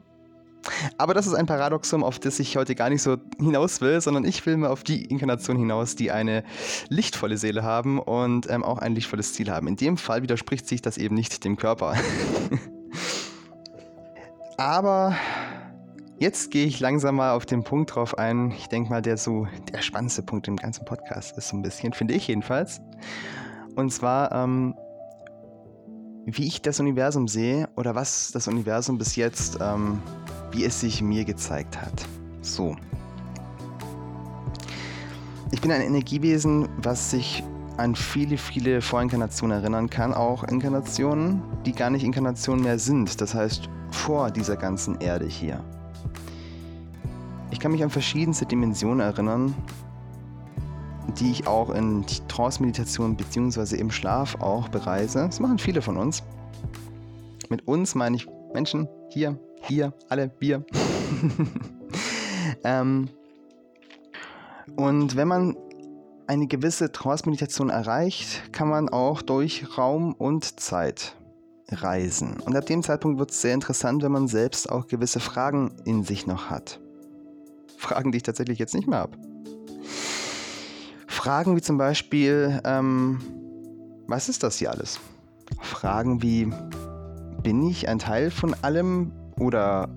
Aber 0.97 1.13
das 1.13 1.27
ist 1.27 1.33
ein 1.33 1.45
Paradoxum, 1.45 2.03
auf 2.03 2.19
das 2.19 2.39
ich 2.39 2.57
heute 2.57 2.75
gar 2.75 2.89
nicht 2.89 3.01
so 3.01 3.17
hinaus 3.37 3.81
will, 3.81 3.99
sondern 4.01 4.25
ich 4.25 4.45
will 4.45 4.57
mal 4.57 4.69
auf 4.69 4.83
die 4.83 5.05
Inkarnation 5.05 5.57
hinaus, 5.57 5.95
die 5.95 6.11
eine 6.11 6.43
lichtvolle 6.89 7.37
Seele 7.37 7.63
haben 7.63 7.99
und 7.99 8.49
ähm, 8.49 8.63
auch 8.63 8.79
ein 8.79 8.95
lichtvolles 8.95 9.33
Ziel 9.33 9.49
haben. 9.49 9.67
In 9.67 9.75
dem 9.75 9.97
Fall 9.97 10.21
widerspricht 10.21 10.67
sich 10.67 10.81
das 10.81 10.97
eben 10.97 11.15
nicht 11.15 11.43
dem 11.43 11.57
Körper. 11.57 11.95
Aber 14.57 15.15
jetzt 16.19 16.51
gehe 16.51 16.65
ich 16.65 16.79
langsam 16.79 17.15
mal 17.15 17.31
auf 17.31 17.45
den 17.45 17.63
Punkt 17.63 17.95
drauf 17.95 18.17
ein. 18.17 18.51
Ich 18.51 18.67
denke 18.67 18.89
mal, 18.89 19.01
der 19.01 19.17
so 19.17 19.47
der 19.71 19.81
spannendste 19.81 20.21
Punkt 20.21 20.47
im 20.47 20.57
ganzen 20.57 20.85
Podcast 20.85 21.37
ist, 21.37 21.49
so 21.49 21.57
ein 21.57 21.61
bisschen, 21.61 21.93
finde 21.93 22.13
ich 22.13 22.27
jedenfalls. 22.27 22.81
Und 23.75 23.91
zwar, 23.91 24.31
ähm, 24.33 24.75
wie 26.25 26.45
ich 26.45 26.61
das 26.61 26.79
Universum 26.79 27.27
sehe 27.27 27.69
oder 27.75 27.95
was 27.95 28.31
das 28.31 28.47
Universum 28.47 28.97
bis 28.97 29.15
jetzt 29.15 29.57
ähm, 29.61 30.01
wie 30.51 30.65
es 30.65 30.79
sich 30.79 31.01
mir 31.01 31.25
gezeigt 31.25 31.81
hat. 31.81 32.05
So. 32.41 32.75
Ich 35.51 35.61
bin 35.61 35.71
ein 35.71 35.81
Energiewesen, 35.81 36.69
was 36.77 37.11
sich 37.11 37.43
an 37.77 37.95
viele, 37.95 38.37
viele 38.37 38.81
Vorinkarnationen 38.81 39.57
erinnern 39.57 39.89
kann, 39.89 40.13
auch 40.13 40.43
Inkarnationen, 40.43 41.41
die 41.65 41.71
gar 41.71 41.89
nicht 41.89 42.03
Inkarnationen 42.03 42.63
mehr 42.63 42.77
sind, 42.77 43.19
das 43.21 43.33
heißt 43.33 43.69
vor 43.91 44.31
dieser 44.31 44.57
ganzen 44.57 44.99
Erde 44.99 45.25
hier. 45.25 45.63
Ich 47.51 47.59
kann 47.59 47.71
mich 47.71 47.83
an 47.83 47.89
verschiedenste 47.89 48.45
Dimensionen 48.45 48.99
erinnern, 48.99 49.55
die 51.19 51.31
ich 51.31 51.47
auch 51.47 51.71
in 51.71 52.05
Trance-Meditation 52.27 53.15
bzw. 53.15 53.77
im 53.77 53.89
Schlaf 53.89 54.35
auch 54.41 54.67
bereise. 54.67 55.25
Das 55.25 55.39
machen 55.39 55.57
viele 55.57 55.81
von 55.81 55.97
uns. 55.97 56.21
Mit 57.49 57.67
uns 57.67 57.95
meine 57.95 58.17
ich 58.17 58.27
Menschen 58.53 58.87
hier 59.09 59.39
ihr, 59.67 59.93
alle, 60.07 60.31
wir. 60.39 60.63
ähm, 62.63 63.09
und 64.75 65.15
wenn 65.15 65.27
man 65.27 65.57
eine 66.27 66.47
gewisse 66.47 66.91
Trance-Meditation 66.91 67.69
erreicht, 67.69 68.53
kann 68.53 68.69
man 68.69 68.87
auch 68.89 69.21
durch 69.21 69.77
Raum 69.77 70.13
und 70.13 70.59
Zeit 70.59 71.15
reisen. 71.71 72.37
Und 72.45 72.55
ab 72.55 72.65
dem 72.65 72.83
Zeitpunkt 72.83 73.19
wird 73.19 73.31
es 73.31 73.41
sehr 73.41 73.53
interessant, 73.53 74.03
wenn 74.03 74.11
man 74.11 74.27
selbst 74.27 74.69
auch 74.69 74.87
gewisse 74.87 75.19
Fragen 75.19 75.71
in 75.85 76.03
sich 76.03 76.27
noch 76.27 76.49
hat. 76.49 76.79
Fragen, 77.77 78.11
die 78.11 78.17
ich 78.17 78.23
tatsächlich 78.23 78.59
jetzt 78.59 78.75
nicht 78.75 78.87
mehr 78.87 78.99
habe. 78.99 79.17
Fragen 81.07 81.55
wie 81.55 81.61
zum 81.61 81.77
Beispiel, 81.77 82.61
ähm, 82.63 83.19
was 84.07 84.29
ist 84.29 84.43
das 84.43 84.57
hier 84.57 84.71
alles? 84.71 84.99
Fragen 85.61 86.21
wie, 86.21 86.51
bin 87.43 87.67
ich 87.67 87.87
ein 87.89 87.99
Teil 87.99 88.31
von 88.31 88.55
allem, 88.61 89.11
oder 89.39 89.89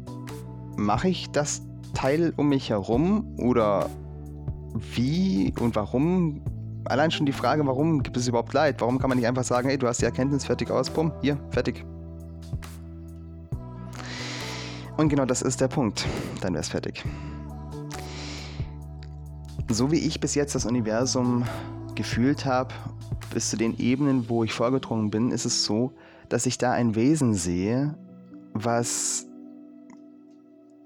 mache 0.77 1.09
ich 1.09 1.31
das 1.31 1.63
Teil 1.95 2.33
um 2.37 2.49
mich 2.49 2.71
herum? 2.71 3.37
Oder 3.39 3.91
wie 4.95 5.53
und 5.61 5.77
warum? 5.77 6.43
Allein 6.85 7.11
schon 7.11 7.27
die 7.27 7.33
Frage, 7.33 7.67
warum 7.67 8.03
gibt 8.03 8.17
es 8.17 8.27
überhaupt 8.27 8.53
Leid? 8.53 8.81
Warum 8.81 8.99
kann 8.99 9.09
man 9.09 9.19
nicht 9.19 9.27
einfach 9.27 9.45
sagen, 9.45 9.69
hey, 9.69 9.79
du 9.79 9.87
hast 9.87 10.01
die 10.01 10.05
Erkenntnis 10.05 10.45
fertig 10.45 10.71
aus, 10.71 10.91
bumm, 10.91 11.13
hier, 11.21 11.39
fertig. 11.51 11.85
Und 14.97 15.09
genau 15.09 15.25
das 15.25 15.43
ist 15.43 15.61
der 15.61 15.69
Punkt. 15.69 16.07
Dann 16.41 16.55
wäre 16.55 16.61
es 16.61 16.69
fertig. 16.69 17.05
So 19.69 19.91
wie 19.91 19.99
ich 19.99 20.21
bis 20.21 20.35
jetzt 20.35 20.55
das 20.55 20.67
Universum 20.67 21.45
gefühlt 21.95 22.45
habe, 22.45 22.75
bis 23.33 23.51
zu 23.51 23.57
den 23.57 23.79
Ebenen, 23.79 24.29
wo 24.29 24.45
ich 24.45 24.53
vorgedrungen 24.53 25.11
bin, 25.11 25.31
ist 25.31 25.45
es 25.45 25.65
so, 25.65 25.93
dass 26.29 26.47
ich 26.47 26.59
da 26.59 26.73
ein 26.73 26.95
Wesen 26.95 27.35
sehe, 27.35 27.95
was 28.53 29.27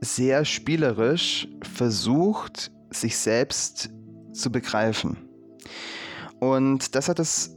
sehr 0.00 0.44
spielerisch 0.44 1.48
versucht, 1.62 2.70
sich 2.90 3.16
selbst 3.16 3.90
zu 4.32 4.50
begreifen. 4.50 5.16
Und 6.38 6.94
das 6.94 7.08
hat 7.08 7.18
es 7.18 7.56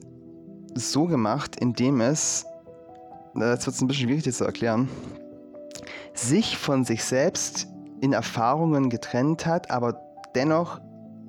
so 0.75 1.05
gemacht, 1.05 1.57
indem 1.59 2.01
es, 2.01 2.45
das 3.35 3.65
wird 3.65 3.75
es 3.75 3.81
ein 3.81 3.87
bisschen 3.87 4.07
schwierig 4.07 4.33
zu 4.33 4.45
erklären, 4.45 4.89
sich 6.13 6.57
von 6.57 6.85
sich 6.85 7.03
selbst 7.03 7.67
in 8.01 8.13
Erfahrungen 8.13 8.89
getrennt 8.89 9.45
hat, 9.45 9.69
aber 9.71 9.99
dennoch 10.35 10.79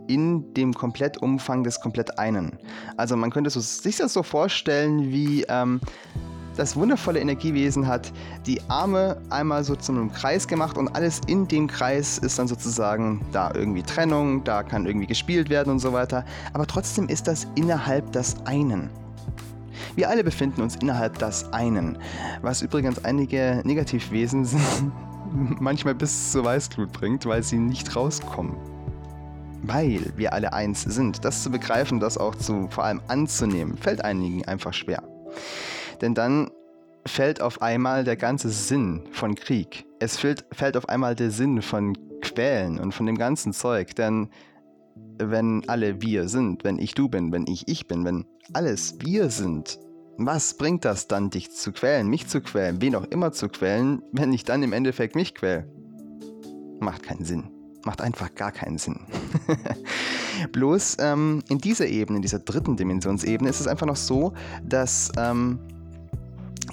in 0.07 0.53
dem 0.55 0.75
Komplettumfang 0.75 1.63
des 1.63 1.81
komplett 1.81 2.19
einen. 2.19 2.59
Also 2.97 3.17
man 3.17 3.31
könnte 3.31 3.51
sich 3.51 3.97
das 3.97 4.13
so 4.13 4.23
vorstellen 4.23 5.11
wie 5.11 5.45
ähm, 5.49 5.81
das 6.61 6.77
wundervolle 6.77 7.21
Energiewesen 7.21 7.87
hat 7.87 8.13
die 8.45 8.61
Arme 8.69 9.17
einmal 9.31 9.65
so 9.65 9.75
zu 9.77 9.93
einem 9.93 10.13
Kreis 10.13 10.47
gemacht 10.47 10.77
und 10.77 10.89
alles 10.89 11.23
in 11.27 11.49
dem 11.49 11.67
Kreis 11.67 12.19
ist 12.19 12.39
dann 12.39 12.49
sozusagen 12.49 13.25
da 13.33 13.51
irgendwie 13.55 13.83
Trennung, 13.83 14.45
da 14.45 14.63
kann 14.63 14.85
irgendwie 14.85 15.07
gespielt 15.07 15.49
werden 15.49 15.71
und 15.71 15.79
so 15.79 15.95
weiter. 15.95 16.23
Aber 16.53 16.67
trotzdem 16.67 17.09
ist 17.09 17.27
das 17.27 17.47
innerhalb 17.55 18.13
des 18.13 18.37
einen. 18.45 18.91
Wir 19.97 20.11
alle 20.11 20.23
befinden 20.23 20.61
uns 20.61 20.77
innerhalb 20.77 21.19
des 21.19 21.51
einen, 21.51 21.97
was 22.43 22.61
übrigens 22.61 23.03
einige 23.07 23.63
Negativwesen 23.65 24.47
manchmal 25.61 25.95
bis 25.95 26.33
zur 26.33 26.45
Weißglut 26.45 26.93
bringt, 26.93 27.25
weil 27.25 27.43
sie 27.43 27.57
nicht 27.57 27.97
rauskommen 27.97 28.55
weil 29.63 30.13
wir 30.17 30.33
alle 30.33 30.55
eins 30.55 30.83
sind. 30.83 31.23
Das 31.23 31.43
zu 31.43 31.51
begreifen, 31.51 32.01
das 32.01 32.17
auch 32.17 32.35
zu 32.35 32.69
vor 32.71 32.85
allem 32.85 33.03
anzunehmen, 33.09 33.77
fällt 33.77 34.03
einigen 34.03 34.43
einfach 34.49 34.73
schwer. 34.73 35.03
Denn 36.01 36.15
dann 36.15 36.51
fällt 37.07 37.41
auf 37.41 37.63
einmal 37.63 38.05
der 38.05 38.17
ganze 38.17 38.51
Sinn 38.51 39.05
von 39.13 39.35
Krieg. 39.35 39.87
Es 39.99 40.19
fällt, 40.19 40.45
fällt 40.53 40.77
auf 40.77 40.89
einmal 40.89 41.15
der 41.15 41.31
Sinn 41.31 41.63
von 41.63 41.97
Quälen 42.21 42.79
und 42.79 42.93
von 42.93 43.07
dem 43.07 43.17
ganzen 43.17 43.53
Zeug. 43.53 43.95
Denn 43.97 44.29
wenn 45.19 45.69
alle 45.69 46.03
wir 46.03 46.29
sind, 46.29 46.65
wenn 46.65 46.79
ich 46.79 46.95
du 46.95 47.09
bin, 47.09 47.33
wenn 47.33 47.47
ich 47.47 47.69
ich 47.69 47.87
bin, 47.87 48.05
wenn 48.05 48.27
alles 48.53 48.97
wir 49.01 49.31
sind, 49.31 49.79
was 50.17 50.55
bringt 50.55 50.85
das 50.85 51.09
dann, 51.09 51.31
dich 51.31 51.51
zu 51.51 51.73
quälen, 51.73 52.09
mich 52.09 52.27
zu 52.27 52.41
quälen, 52.41 52.83
wen 52.83 52.95
auch 52.95 53.05
immer 53.05 53.33
zu 53.33 53.49
quälen, 53.49 54.03
wenn 54.13 54.33
ich 54.33 54.45
dann 54.45 54.63
im 54.63 54.73
Endeffekt 54.73 55.15
mich 55.15 55.35
quäl? 55.35 55.67
Macht 56.81 57.03
keinen 57.03 57.25
Sinn. 57.25 57.51
Macht 57.85 58.03
einfach 58.03 58.35
gar 58.35 58.53
keinen 58.53 58.77
Sinn. 58.77 59.01
Bloß 60.53 60.99
ähm, 61.01 61.43
in 61.49 61.59
dieser 61.59 61.87
Ebene, 61.87 62.17
in 62.17 62.23
dieser 62.23 62.39
dritten 62.39 62.77
Dimensionsebene, 62.77 63.49
ist 63.49 63.61
es 63.61 63.67
einfach 63.67 63.87
noch 63.87 63.97
so, 63.97 64.35
dass 64.63 65.11
ähm, 65.17 65.59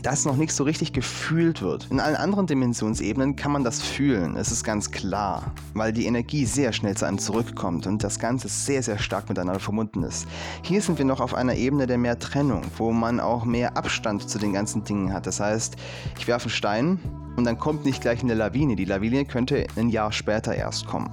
das 0.04 0.26
noch 0.26 0.36
nicht 0.36 0.52
so 0.52 0.64
richtig 0.64 0.94
gefühlt 0.94 1.62
wird. 1.62 1.88
In 1.90 2.00
allen 2.00 2.16
anderen 2.16 2.48
Dimensionsebenen 2.48 3.36
kann 3.36 3.52
man 3.52 3.64
das 3.64 3.82
fühlen, 3.82 4.36
es 4.36 4.52
ist 4.52 4.64
ganz 4.64 4.92
klar, 4.92 5.54
weil 5.74 5.94
die 5.94 6.06
Energie 6.06 6.46
sehr 6.46 6.74
schnell 6.74 6.96
zu 6.96 7.06
einem 7.06 7.18
zurückkommt 7.18 7.88
und 7.88 8.04
das 8.04 8.20
Ganze 8.20 8.48
sehr, 8.48 8.84
sehr 8.84 8.98
stark 8.98 9.30
miteinander 9.30 9.60
verbunden 9.60 10.04
ist. 10.04 10.28
Hier 10.62 10.82
sind 10.82 10.98
wir 10.98 11.06
noch 11.06 11.20
auf 11.20 11.34
einer 11.34 11.56
Ebene 11.56 11.88
der 11.88 11.98
mehr 11.98 12.20
Trennung, 12.20 12.62
wo 12.78 12.92
man 12.92 13.20
auch 13.20 13.46
mehr 13.46 13.78
Abstand 13.78 14.30
zu 14.30 14.40
den 14.40 14.54
ganzen 14.54 14.84
Dingen 14.84 15.14
hat. 15.14 15.28
Das 15.28 15.40
heißt, 15.40 15.76
ich 16.18 16.28
werfe 16.28 16.46
einen 16.46 16.52
Stein 16.52 17.00
und 17.36 17.44
dann 17.44 17.58
kommt 17.58 17.86
nicht 17.86 18.02
gleich 18.02 18.22
eine 18.22 18.34
Lawine. 18.34 18.76
Die 18.76 18.86
Lawine 18.86 19.26
könnte 19.26 19.68
ein 19.76 19.90
Jahr 19.90 20.12
später 20.12 20.56
erst 20.56 20.86
kommen. 20.88 21.10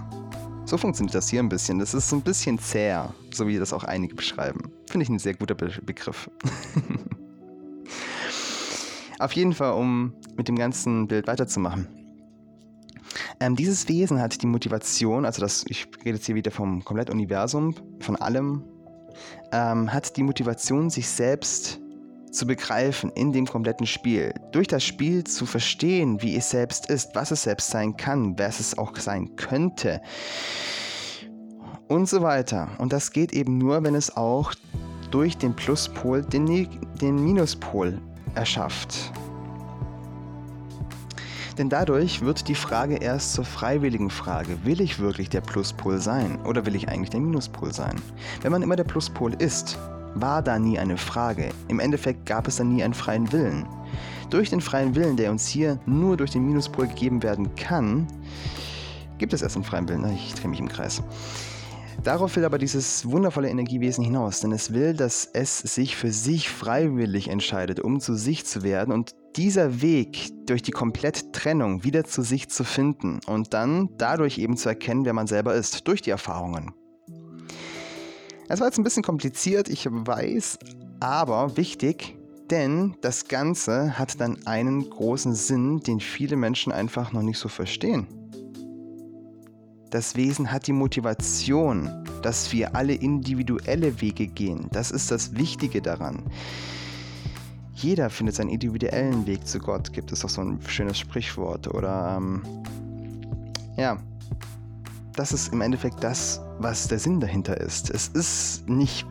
So 0.66 0.78
funktioniert 0.78 1.14
das 1.14 1.28
hier 1.28 1.40
ein 1.40 1.48
bisschen. 1.48 1.78
Das 1.78 1.92
ist 1.92 2.08
so 2.08 2.16
ein 2.16 2.22
bisschen 2.22 2.58
zäher, 2.58 3.12
so 3.32 3.46
wie 3.46 3.58
das 3.58 3.72
auch 3.72 3.84
einige 3.84 4.14
beschreiben. 4.14 4.72
Finde 4.88 5.02
ich 5.04 5.10
ein 5.10 5.18
sehr 5.18 5.34
guter 5.34 5.54
Be 5.54 5.70
Begriff. 5.84 6.30
Auf 9.24 9.32
jeden 9.32 9.54
Fall, 9.54 9.72
um 9.72 10.12
mit 10.36 10.48
dem 10.48 10.56
ganzen 10.56 11.08
Bild 11.08 11.26
weiterzumachen. 11.26 11.88
Ähm, 13.40 13.56
dieses 13.56 13.88
Wesen 13.88 14.20
hat 14.20 14.42
die 14.42 14.46
Motivation, 14.46 15.24
also 15.24 15.40
das, 15.40 15.64
ich 15.66 15.86
rede 16.04 16.16
jetzt 16.16 16.26
hier 16.26 16.34
wieder 16.34 16.50
vom 16.50 16.84
Komplettuniversum, 16.84 17.74
von 18.00 18.16
allem, 18.16 18.64
ähm, 19.50 19.90
hat 19.90 20.18
die 20.18 20.22
Motivation, 20.22 20.90
sich 20.90 21.08
selbst 21.08 21.80
zu 22.32 22.46
begreifen 22.46 23.10
in 23.14 23.32
dem 23.32 23.46
kompletten 23.46 23.86
Spiel, 23.86 24.34
durch 24.52 24.68
das 24.68 24.84
Spiel 24.84 25.24
zu 25.24 25.46
verstehen, 25.46 26.20
wie 26.20 26.36
es 26.36 26.50
selbst 26.50 26.90
ist, 26.90 27.14
was 27.14 27.30
es 27.30 27.44
selbst 27.44 27.70
sein 27.70 27.96
kann, 27.96 28.38
was 28.38 28.60
es 28.60 28.76
auch 28.76 28.94
sein 28.98 29.36
könnte 29.36 30.02
und 31.88 32.10
so 32.10 32.20
weiter. 32.20 32.68
Und 32.76 32.92
das 32.92 33.10
geht 33.10 33.32
eben 33.32 33.56
nur, 33.56 33.82
wenn 33.84 33.94
es 33.94 34.14
auch 34.18 34.52
durch 35.10 35.38
den 35.38 35.56
Pluspol 35.56 36.20
den, 36.20 36.68
den 37.00 37.24
Minuspol 37.24 38.02
erschafft. 38.34 39.12
Denn 41.58 41.68
dadurch 41.68 42.20
wird 42.20 42.48
die 42.48 42.54
Frage 42.54 42.96
erst 42.96 43.34
zur 43.34 43.44
freiwilligen 43.44 44.10
Frage. 44.10 44.64
Will 44.64 44.80
ich 44.80 44.98
wirklich 44.98 45.28
der 45.28 45.40
Pluspol 45.40 46.00
sein 46.00 46.40
oder 46.44 46.66
will 46.66 46.74
ich 46.74 46.88
eigentlich 46.88 47.10
der 47.10 47.20
Minuspol 47.20 47.72
sein? 47.72 47.94
Wenn 48.42 48.50
man 48.50 48.62
immer 48.62 48.76
der 48.76 48.84
Pluspol 48.84 49.34
ist, 49.34 49.78
war 50.16 50.42
da 50.42 50.58
nie 50.58 50.78
eine 50.78 50.96
Frage. 50.96 51.50
Im 51.68 51.78
Endeffekt 51.78 52.26
gab 52.26 52.48
es 52.48 52.56
da 52.56 52.64
nie 52.64 52.82
einen 52.82 52.94
freien 52.94 53.30
Willen. 53.32 53.66
Durch 54.30 54.50
den 54.50 54.60
freien 54.60 54.94
Willen, 54.96 55.16
der 55.16 55.30
uns 55.30 55.46
hier 55.46 55.78
nur 55.86 56.16
durch 56.16 56.32
den 56.32 56.44
Minuspol 56.44 56.88
gegeben 56.88 57.22
werden 57.22 57.54
kann, 57.54 58.08
gibt 59.18 59.32
es 59.32 59.42
erst 59.42 59.56
einen 59.56 59.64
freien 59.64 59.88
Willen. 59.88 60.12
Ich 60.12 60.34
drehe 60.34 60.48
mich 60.48 60.60
im 60.60 60.68
Kreis. 60.68 61.02
Darauf 62.02 62.36
will 62.36 62.44
aber 62.44 62.58
dieses 62.58 63.08
wundervolle 63.10 63.48
Energiewesen 63.48 64.04
hinaus, 64.04 64.40
denn 64.40 64.52
es 64.52 64.72
will, 64.72 64.94
dass 64.94 65.28
es 65.32 65.58
sich 65.58 65.96
für 65.96 66.12
sich 66.12 66.50
freiwillig 66.50 67.28
entscheidet, 67.28 67.80
um 67.80 68.00
zu 68.00 68.14
sich 68.14 68.44
zu 68.44 68.62
werden 68.62 68.92
und 68.92 69.14
dieser 69.36 69.80
Weg 69.80 70.30
durch 70.46 70.62
die 70.62 70.70
komplette 70.70 71.32
Trennung 71.32 71.82
wieder 71.82 72.04
zu 72.04 72.22
sich 72.22 72.48
zu 72.48 72.64
finden 72.64 73.20
und 73.26 73.54
dann 73.54 73.90
dadurch 73.98 74.38
eben 74.38 74.56
zu 74.56 74.68
erkennen, 74.68 75.04
wer 75.04 75.12
man 75.12 75.26
selber 75.26 75.54
ist, 75.54 75.88
durch 75.88 76.02
die 76.02 76.10
Erfahrungen. 76.10 76.72
Es 78.48 78.60
war 78.60 78.66
jetzt 78.66 78.78
ein 78.78 78.84
bisschen 78.84 79.02
kompliziert, 79.02 79.68
ich 79.68 79.88
weiß, 79.90 80.58
aber 81.00 81.56
wichtig, 81.56 82.16
denn 82.50 82.94
das 83.00 83.26
Ganze 83.26 83.98
hat 83.98 84.20
dann 84.20 84.46
einen 84.46 84.88
großen 84.90 85.34
Sinn, 85.34 85.80
den 85.80 86.00
viele 86.00 86.36
Menschen 86.36 86.72
einfach 86.72 87.12
noch 87.12 87.22
nicht 87.22 87.38
so 87.38 87.48
verstehen. 87.48 88.06
Das 89.94 90.16
Wesen 90.16 90.50
hat 90.50 90.66
die 90.66 90.72
Motivation, 90.72 91.88
dass 92.20 92.52
wir 92.52 92.74
alle 92.74 92.94
individuelle 92.94 94.00
Wege 94.00 94.26
gehen. 94.26 94.66
Das 94.72 94.90
ist 94.90 95.12
das 95.12 95.36
Wichtige 95.36 95.80
daran. 95.80 96.20
Jeder 97.74 98.10
findet 98.10 98.34
seinen 98.34 98.48
individuellen 98.48 99.24
Weg 99.24 99.46
zu 99.46 99.60
Gott, 99.60 99.92
gibt 99.92 100.10
es 100.10 100.24
auch 100.24 100.30
so 100.30 100.40
ein 100.40 100.58
schönes 100.66 100.98
Sprichwort. 100.98 101.72
Oder 101.72 102.16
ähm, 102.16 102.42
ja, 103.76 103.96
das 105.14 105.30
ist 105.30 105.52
im 105.52 105.60
Endeffekt 105.60 106.02
das, 106.02 106.40
was 106.58 106.88
der 106.88 106.98
Sinn 106.98 107.20
dahinter 107.20 107.60
ist. 107.60 107.88
Es 107.88 108.08
ist 108.08 108.68
nicht 108.68 109.06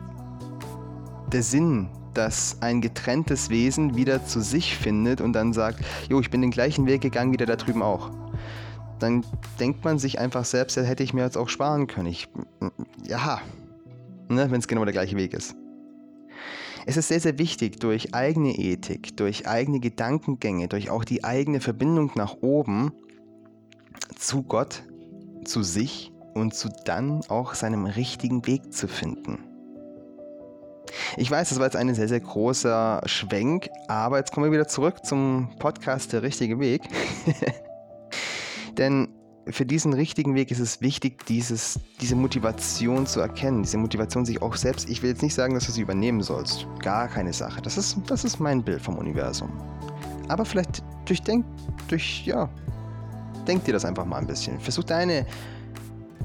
der 1.32 1.42
Sinn, 1.42 1.88
dass 2.12 2.58
ein 2.60 2.82
getrenntes 2.82 3.48
Wesen 3.48 3.96
wieder 3.96 4.26
zu 4.26 4.42
sich 4.42 4.76
findet 4.76 5.22
und 5.22 5.32
dann 5.32 5.54
sagt, 5.54 5.82
jo, 6.10 6.20
ich 6.20 6.28
bin 6.28 6.42
den 6.42 6.50
gleichen 6.50 6.84
Weg 6.84 7.00
gegangen 7.00 7.32
wie 7.32 7.38
der 7.38 7.46
da 7.46 7.56
drüben 7.56 7.80
auch 7.80 8.10
dann 9.04 9.24
denkt 9.60 9.84
man 9.84 9.98
sich 9.98 10.18
einfach 10.18 10.44
selbst, 10.44 10.76
das 10.76 10.86
hätte 10.86 11.02
ich 11.02 11.12
mir 11.12 11.22
jetzt 11.22 11.36
auch 11.36 11.48
sparen 11.48 11.86
können. 11.86 12.06
Ich, 12.06 12.28
ja, 13.06 13.40
ne, 14.28 14.50
wenn 14.50 14.58
es 14.60 14.66
genau 14.66 14.84
der 14.84 14.92
gleiche 14.92 15.16
Weg 15.16 15.34
ist. 15.34 15.54
Es 16.86 16.96
ist 16.96 17.08
sehr, 17.08 17.20
sehr 17.20 17.38
wichtig, 17.38 17.80
durch 17.80 18.14
eigene 18.14 18.56
Ethik, 18.56 19.16
durch 19.16 19.46
eigene 19.46 19.80
Gedankengänge, 19.80 20.68
durch 20.68 20.90
auch 20.90 21.04
die 21.04 21.22
eigene 21.22 21.60
Verbindung 21.60 22.12
nach 22.14 22.36
oben 22.40 22.92
zu 24.16 24.42
Gott, 24.42 24.82
zu 25.44 25.62
sich 25.62 26.12
und 26.34 26.54
zu 26.54 26.68
dann 26.84 27.22
auch 27.28 27.54
seinem 27.54 27.86
richtigen 27.86 28.46
Weg 28.46 28.72
zu 28.72 28.88
finden. 28.88 29.38
Ich 31.16 31.30
weiß, 31.30 31.50
das 31.50 31.58
war 31.58 31.66
jetzt 31.66 31.76
ein 31.76 31.94
sehr, 31.94 32.08
sehr 32.08 32.20
großer 32.20 33.02
Schwenk, 33.06 33.68
aber 33.88 34.18
jetzt 34.18 34.32
kommen 34.32 34.46
wir 34.46 34.52
wieder 34.52 34.68
zurück 34.68 35.04
zum 35.04 35.50
Podcast 35.58 36.12
Der 36.12 36.22
richtige 36.22 36.58
Weg. 36.58 36.82
Denn 38.78 39.08
für 39.48 39.66
diesen 39.66 39.92
richtigen 39.92 40.34
Weg 40.34 40.50
ist 40.50 40.58
es 40.58 40.80
wichtig, 40.80 41.26
dieses, 41.26 41.78
diese 42.00 42.16
Motivation 42.16 43.06
zu 43.06 43.20
erkennen, 43.20 43.62
diese 43.62 43.76
Motivation 43.76 44.24
sich 44.24 44.40
auch 44.40 44.56
selbst, 44.56 44.88
ich 44.88 45.02
will 45.02 45.10
jetzt 45.10 45.22
nicht 45.22 45.34
sagen, 45.34 45.54
dass 45.54 45.66
du 45.66 45.72
sie 45.72 45.82
übernehmen 45.82 46.22
sollst, 46.22 46.66
gar 46.80 47.08
keine 47.08 47.32
Sache, 47.32 47.60
das 47.60 47.76
ist, 47.76 47.98
das 48.06 48.24
ist 48.24 48.40
mein 48.40 48.62
Bild 48.62 48.80
vom 48.80 48.96
Universum. 48.96 49.50
Aber 50.28 50.44
vielleicht 50.44 50.82
durchdenk, 51.04 51.44
durch, 51.88 52.24
ja, 52.24 52.48
denk 53.46 53.64
dir 53.64 53.72
das 53.74 53.84
einfach 53.84 54.06
mal 54.06 54.16
ein 54.16 54.26
bisschen. 54.26 54.58
Versuch 54.58 54.84
deine, 54.84 55.26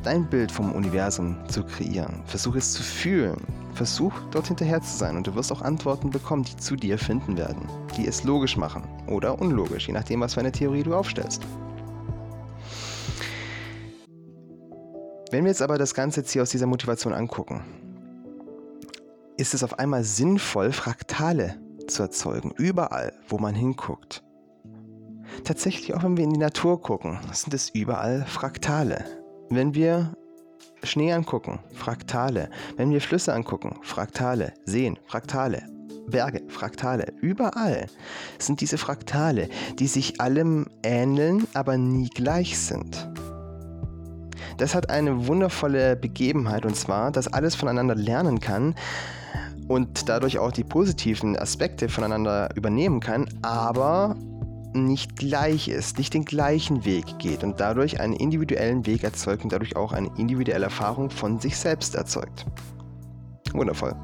dein 0.03 0.25
Bild 0.29 0.51
vom 0.51 0.71
Universum 0.71 1.35
zu 1.49 1.63
kreieren. 1.63 2.21
Versuch 2.25 2.55
es 2.55 2.71
zu 2.71 2.81
fühlen. 2.81 3.37
Versuch 3.73 4.13
dort 4.31 4.47
hinterher 4.47 4.81
zu 4.81 4.97
sein 4.97 5.17
und 5.17 5.27
du 5.27 5.35
wirst 5.35 5.51
auch 5.51 5.61
Antworten 5.61 6.09
bekommen, 6.09 6.43
die 6.43 6.55
zu 6.55 6.75
dir 6.75 6.97
finden 6.97 7.37
werden, 7.37 7.67
die 7.97 8.07
es 8.07 8.23
logisch 8.23 8.57
machen 8.57 8.83
oder 9.07 9.39
unlogisch, 9.39 9.87
je 9.87 9.93
nachdem, 9.93 10.21
was 10.21 10.33
für 10.33 10.39
eine 10.39 10.51
Theorie 10.51 10.83
du 10.83 10.93
aufstellst. 10.95 11.45
Wenn 15.31 15.43
wir 15.43 15.51
jetzt 15.51 15.61
aber 15.61 15.77
das 15.77 15.93
Ganze 15.93 16.21
jetzt 16.21 16.31
hier 16.31 16.41
aus 16.41 16.49
dieser 16.49 16.65
Motivation 16.65 17.13
angucken, 17.13 17.63
ist 19.37 19.53
es 19.53 19.63
auf 19.63 19.77
einmal 19.77 20.03
sinnvoll, 20.03 20.71
Fraktale 20.71 21.55
zu 21.87 22.01
erzeugen, 22.03 22.51
überall, 22.57 23.13
wo 23.27 23.37
man 23.37 23.53
hinguckt. 23.53 24.23
Tatsächlich 25.43 25.93
auch 25.93 26.03
wenn 26.03 26.17
wir 26.17 26.23
in 26.23 26.33
die 26.33 26.39
Natur 26.39 26.81
gucken, 26.81 27.19
sind 27.31 27.53
es 27.53 27.69
überall 27.69 28.25
Fraktale. 28.25 29.05
Wenn 29.49 29.75
wir 29.75 30.13
Schnee 30.83 31.13
angucken, 31.13 31.59
Fraktale. 31.73 32.49
Wenn 32.75 32.91
wir 32.91 33.01
Flüsse 33.01 33.33
angucken, 33.33 33.77
Fraktale. 33.83 34.53
Seen, 34.65 34.97
Fraktale. 35.05 35.63
Berge, 36.07 36.41
Fraktale. 36.47 37.13
Überall 37.21 37.87
sind 38.39 38.61
diese 38.61 38.77
Fraktale, 38.77 39.49
die 39.77 39.87
sich 39.87 40.19
allem 40.19 40.67
ähneln, 40.83 41.47
aber 41.53 41.77
nie 41.77 42.09
gleich 42.09 42.57
sind. 42.57 43.09
Das 44.59 44.75
hat 44.75 44.89
eine 44.89 45.25
wundervolle 45.27 45.95
Begebenheit 45.95 46.65
und 46.65 46.75
zwar, 46.75 47.11
dass 47.11 47.31
alles 47.31 47.55
voneinander 47.55 47.95
lernen 47.95 48.41
kann 48.41 48.75
und 49.69 50.09
dadurch 50.09 50.37
auch 50.37 50.51
die 50.51 50.65
positiven 50.65 51.37
Aspekte 51.39 51.87
voneinander 51.87 52.49
übernehmen 52.55 52.99
kann, 52.99 53.29
aber 53.41 54.17
nicht 54.73 55.15
gleich 55.15 55.69
ist, 55.69 55.97
nicht 55.97 56.13
den 56.13 56.25
gleichen 56.25 56.83
Weg 56.83 57.05
geht 57.19 57.45
und 57.45 57.61
dadurch 57.61 58.01
einen 58.01 58.13
individuellen 58.13 58.85
Weg 58.85 59.05
erzeugt 59.05 59.45
und 59.45 59.53
dadurch 59.53 59.77
auch 59.77 59.93
eine 59.93 60.11
individuelle 60.17 60.65
Erfahrung 60.65 61.09
von 61.09 61.39
sich 61.39 61.55
selbst 61.55 61.95
erzeugt. 61.95 62.45
Wundervoll. 63.53 63.95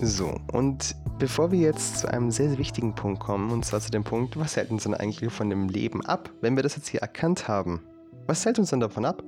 So, 0.00 0.34
und 0.52 0.96
bevor 1.20 1.52
wir 1.52 1.60
jetzt 1.60 1.98
zu 1.98 2.12
einem 2.12 2.32
sehr, 2.32 2.48
sehr 2.48 2.58
wichtigen 2.58 2.96
Punkt 2.96 3.20
kommen, 3.20 3.52
und 3.52 3.64
zwar 3.64 3.80
zu 3.80 3.92
dem 3.92 4.02
Punkt, 4.02 4.36
was 4.36 4.56
hält 4.56 4.72
uns 4.72 4.82
denn 4.82 4.94
eigentlich 4.94 5.32
von 5.32 5.48
dem 5.50 5.68
Leben 5.68 6.04
ab, 6.04 6.30
wenn 6.40 6.56
wir 6.56 6.64
das 6.64 6.74
jetzt 6.74 6.88
hier 6.88 7.00
erkannt 7.00 7.46
haben, 7.46 7.80
was 8.26 8.44
hält 8.44 8.58
uns 8.58 8.70
denn 8.70 8.80
davon 8.80 9.04
ab? 9.04 9.22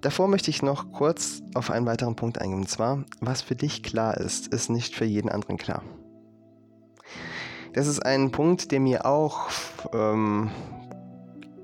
Davor 0.00 0.28
möchte 0.28 0.50
ich 0.50 0.62
noch 0.62 0.92
kurz 0.92 1.42
auf 1.54 1.70
einen 1.70 1.84
weiteren 1.84 2.16
Punkt 2.16 2.40
eingehen. 2.40 2.60
Und 2.60 2.68
zwar, 2.68 3.04
was 3.20 3.42
für 3.42 3.54
dich 3.54 3.82
klar 3.82 4.16
ist, 4.16 4.46
ist 4.48 4.70
nicht 4.70 4.94
für 4.94 5.04
jeden 5.04 5.28
anderen 5.28 5.58
klar. 5.58 5.82
Das 7.74 7.86
ist 7.86 8.04
ein 8.04 8.30
Punkt, 8.30 8.72
der 8.72 8.80
mir 8.80 9.04
auch, 9.04 9.48
ähm, 9.92 10.50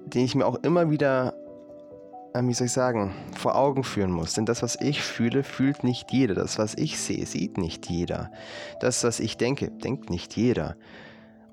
den 0.07 0.25
ich 0.25 0.35
mir 0.35 0.47
auch 0.47 0.57
immer 0.57 0.91
wieder, 0.91 1.35
äh, 2.35 2.43
wie 2.43 2.53
soll 2.53 2.67
ich 2.67 2.73
sagen, 2.73 3.15
vor 3.35 3.57
Augen 3.57 3.85
führen 3.85 4.13
muss. 4.13 4.35
Denn 4.35 4.45
das, 4.45 4.63
was 4.63 4.79
ich 4.81 5.03
fühle, 5.03 5.43
fühlt 5.43 5.83
nicht 5.83 6.13
jeder. 6.13 6.35
Das, 6.35 6.59
was 6.59 6.75
ich 6.75 6.99
sehe, 7.01 7.25
sieht 7.25 7.57
nicht 7.57 7.89
jeder. 7.89 8.31
Das, 8.81 9.03
was 9.03 9.19
ich 9.19 9.39
denke, 9.39 9.71
denkt 9.71 10.11
nicht 10.11 10.37
jeder. 10.37 10.77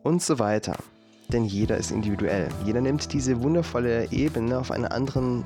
Und 0.04 0.22
so 0.22 0.38
weiter 0.38 0.76
denn 1.32 1.46
jeder 1.46 1.78
ist 1.78 1.92
individuell. 1.92 2.50
Jeder 2.66 2.82
nimmt 2.82 3.12
diese 3.14 3.42
wundervolle 3.42 4.12
Ebene 4.12 4.60
auf 4.60 4.72
einer 4.72 4.92
anderen 4.92 5.44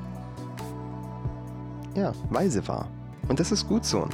ja, 1.94 2.12
Weise 2.30 2.66
wahr. 2.68 2.88
Und 3.28 3.40
das 3.40 3.52
ist 3.52 3.68
gut 3.68 3.84
so. 3.84 4.08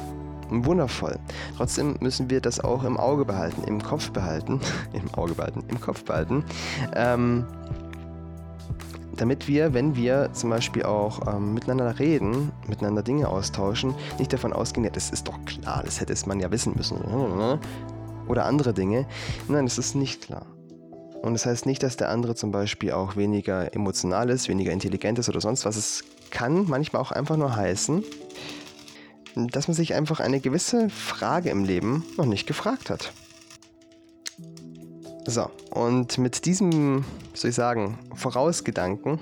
Wundervoll. 0.49 1.17
Trotzdem 1.57 1.95
müssen 2.01 2.29
wir 2.29 2.39
das 2.39 2.59
auch 2.59 2.83
im 2.83 2.97
Auge 2.97 3.25
behalten, 3.25 3.63
im 3.63 3.81
Kopf 3.81 4.11
behalten, 4.11 4.59
im 4.93 5.11
Auge 5.15 5.33
behalten, 5.33 5.63
im 5.67 5.81
Kopf 5.81 6.03
behalten, 6.03 6.43
ähm, 6.93 7.45
damit 9.17 9.47
wir, 9.47 9.73
wenn 9.73 9.95
wir 9.95 10.29
zum 10.33 10.49
Beispiel 10.49 10.83
auch 10.83 11.33
ähm, 11.33 11.53
miteinander 11.53 11.97
reden, 11.97 12.51
miteinander 12.67 13.01
Dinge 13.01 13.29
austauschen, 13.29 13.95
nicht 14.19 14.33
davon 14.33 14.53
ausgehen, 14.53 14.83
ja, 14.83 14.91
das 14.91 15.09
ist 15.09 15.27
doch 15.27 15.43
klar, 15.45 15.81
das 15.83 15.99
hätte 15.99 16.13
man 16.27 16.39
ja 16.39 16.51
wissen 16.51 16.73
müssen. 16.75 16.97
Oder 18.27 18.45
andere 18.45 18.73
Dinge. 18.73 19.07
Nein, 19.47 19.65
das 19.65 19.77
ist 19.77 19.95
nicht 19.95 20.23
klar. 20.23 20.45
Und 21.25 21.33
das 21.33 21.47
heißt 21.47 21.65
nicht, 21.65 21.81
dass 21.81 21.97
der 21.97 22.09
andere 22.09 22.35
zum 22.35 22.51
Beispiel 22.51 22.91
auch 22.91 23.15
weniger 23.15 23.73
emotional 23.73 24.29
ist, 24.29 24.47
weniger 24.47 24.71
intelligent 24.71 25.17
ist 25.17 25.27
oder 25.27 25.41
sonst 25.41 25.65
was. 25.65 25.75
Es 25.75 26.03
kann 26.29 26.65
manchmal 26.67 27.01
auch 27.01 27.11
einfach 27.11 27.35
nur 27.35 27.55
heißen, 27.55 28.03
dass 29.33 29.67
man 29.67 29.73
sich 29.73 29.95
einfach 29.95 30.19
eine 30.19 30.39
gewisse 30.39 30.87
Frage 30.91 31.49
im 31.49 31.65
Leben 31.65 32.05
noch 32.15 32.27
nicht 32.27 32.45
gefragt 32.45 32.91
hat. 32.91 33.11
So, 35.25 35.49
und 35.71 36.19
mit 36.19 36.45
diesem, 36.45 37.03
soll 37.33 37.49
ich 37.49 37.55
sagen, 37.55 37.97
Vorausgedanken 38.13 39.17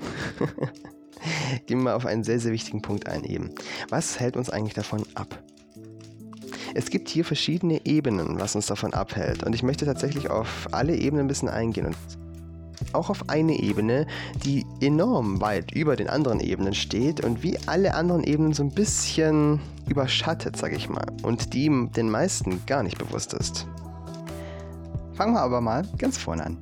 gehen 1.66 1.84
wir 1.84 1.96
auf 1.96 2.04
einen 2.04 2.22
sehr, 2.22 2.38
sehr 2.38 2.52
wichtigen 2.52 2.82
Punkt 2.82 3.08
ein 3.08 3.24
eben. 3.24 3.54
Was 3.88 4.20
hält 4.20 4.36
uns 4.36 4.50
eigentlich 4.50 4.74
davon 4.74 5.06
ab? 5.14 5.42
Es 6.76 6.90
gibt 6.90 7.08
hier 7.08 7.24
verschiedene 7.24 7.80
Ebenen, 7.86 8.40
was 8.40 8.56
uns 8.56 8.66
davon 8.66 8.94
abhält. 8.94 9.44
Und 9.44 9.54
ich 9.54 9.62
möchte 9.62 9.86
tatsächlich 9.86 10.28
auf 10.28 10.66
alle 10.72 10.96
Ebenen 10.96 11.26
ein 11.26 11.28
bisschen 11.28 11.48
eingehen 11.48 11.86
und 11.86 11.96
auch 12.92 13.10
auf 13.10 13.28
eine 13.28 13.58
Ebene, 13.60 14.06
die 14.44 14.66
enorm 14.80 15.40
weit 15.40 15.72
über 15.72 15.94
den 15.94 16.08
anderen 16.08 16.40
Ebenen 16.40 16.74
steht 16.74 17.24
und 17.24 17.44
wie 17.44 17.56
alle 17.66 17.94
anderen 17.94 18.24
Ebenen 18.24 18.52
so 18.52 18.64
ein 18.64 18.72
bisschen 18.72 19.60
überschattet, 19.88 20.56
sag 20.56 20.72
ich 20.72 20.88
mal, 20.88 21.06
und 21.22 21.54
die 21.54 21.70
den 21.96 22.10
meisten 22.10 22.66
gar 22.66 22.82
nicht 22.82 22.98
bewusst 22.98 23.32
ist. 23.34 23.66
Fangen 25.14 25.34
wir 25.34 25.42
aber 25.42 25.60
mal 25.60 25.86
ganz 25.96 26.18
vorne 26.18 26.46
an. 26.46 26.58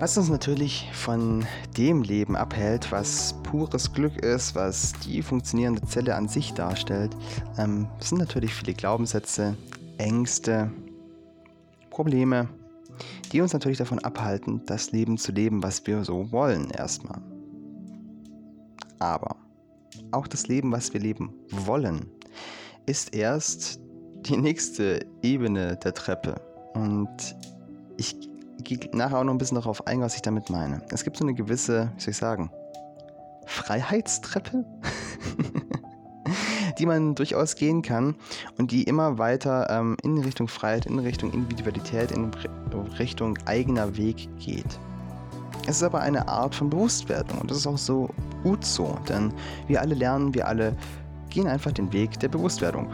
Was 0.00 0.16
uns 0.16 0.28
natürlich 0.28 0.88
von 0.92 1.44
dem 1.76 2.04
Leben 2.04 2.36
abhält, 2.36 2.92
was 2.92 3.34
pures 3.42 3.92
Glück 3.92 4.16
ist, 4.18 4.54
was 4.54 4.92
die 5.04 5.22
funktionierende 5.22 5.82
Zelle 5.82 6.14
an 6.14 6.28
sich 6.28 6.54
darstellt, 6.54 7.16
ähm, 7.58 7.88
sind 7.98 8.18
natürlich 8.18 8.54
viele 8.54 8.74
Glaubenssätze, 8.74 9.56
Ängste, 9.96 10.70
Probleme, 11.90 12.48
die 13.32 13.40
uns 13.40 13.52
natürlich 13.52 13.78
davon 13.78 13.98
abhalten, 13.98 14.62
das 14.66 14.92
Leben 14.92 15.18
zu 15.18 15.32
leben, 15.32 15.64
was 15.64 15.84
wir 15.84 16.04
so 16.04 16.30
wollen 16.30 16.70
erstmal. 16.70 17.20
Aber 19.00 19.34
auch 20.12 20.28
das 20.28 20.46
Leben, 20.46 20.70
was 20.70 20.92
wir 20.92 21.00
leben 21.00 21.34
wollen, 21.50 22.06
ist 22.86 23.16
erst 23.16 23.80
die 24.20 24.36
nächste 24.36 25.04
Ebene 25.22 25.76
der 25.76 25.92
Treppe. 25.92 26.40
Und 26.74 27.36
ich 27.96 28.16
gehe 28.64 28.78
nachher 28.92 29.18
auch 29.18 29.24
noch 29.24 29.32
ein 29.32 29.38
bisschen 29.38 29.56
darauf 29.56 29.86
ein, 29.86 30.00
was 30.00 30.14
ich 30.14 30.22
damit 30.22 30.50
meine. 30.50 30.82
Es 30.90 31.04
gibt 31.04 31.16
so 31.16 31.24
eine 31.24 31.34
gewisse, 31.34 31.90
wie 31.96 32.00
soll 32.00 32.10
ich 32.10 32.16
sagen, 32.16 32.50
Freiheitstreppe, 33.46 34.64
die 36.78 36.86
man 36.86 37.14
durchaus 37.14 37.56
gehen 37.56 37.82
kann 37.82 38.14
und 38.58 38.70
die 38.70 38.82
immer 38.84 39.18
weiter 39.18 39.68
ähm, 39.70 39.96
in 40.02 40.18
Richtung 40.18 40.48
Freiheit, 40.48 40.86
in 40.86 40.98
Richtung 40.98 41.32
Individualität, 41.32 42.12
in 42.12 42.30
Richtung 42.98 43.38
eigener 43.46 43.96
Weg 43.96 44.28
geht. 44.38 44.78
Es 45.66 45.76
ist 45.76 45.82
aber 45.82 46.00
eine 46.00 46.28
Art 46.28 46.54
von 46.54 46.70
Bewusstwerdung 46.70 47.38
und 47.38 47.50
das 47.50 47.58
ist 47.58 47.66
auch 47.66 47.78
so 47.78 48.08
gut 48.42 48.64
so, 48.64 48.98
denn 49.08 49.32
wir 49.66 49.80
alle 49.80 49.94
lernen, 49.94 50.32
wir 50.34 50.46
alle 50.46 50.76
gehen 51.30 51.46
einfach 51.46 51.72
den 51.72 51.92
Weg 51.92 52.18
der 52.20 52.28
Bewusstwerdung. 52.28 52.88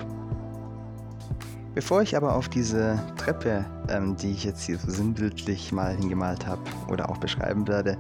Bevor 1.75 2.03
ich 2.03 2.17
aber 2.17 2.37
auf 2.37 2.49
diese 2.49 3.03
Treppe, 3.17 3.65
ähm, 3.89 4.17
die 4.17 4.31
ich 4.31 4.45
jetzt 4.45 4.63
hier 4.63 4.79
so 4.79 4.89
sinnbildlich 4.89 5.73
mal 5.73 5.97
hingemalt 5.97 6.47
habe 6.47 6.63
oder 6.89 7.11
auch 7.11 7.17
beschreiben 7.17 7.67
werde, 7.67 7.99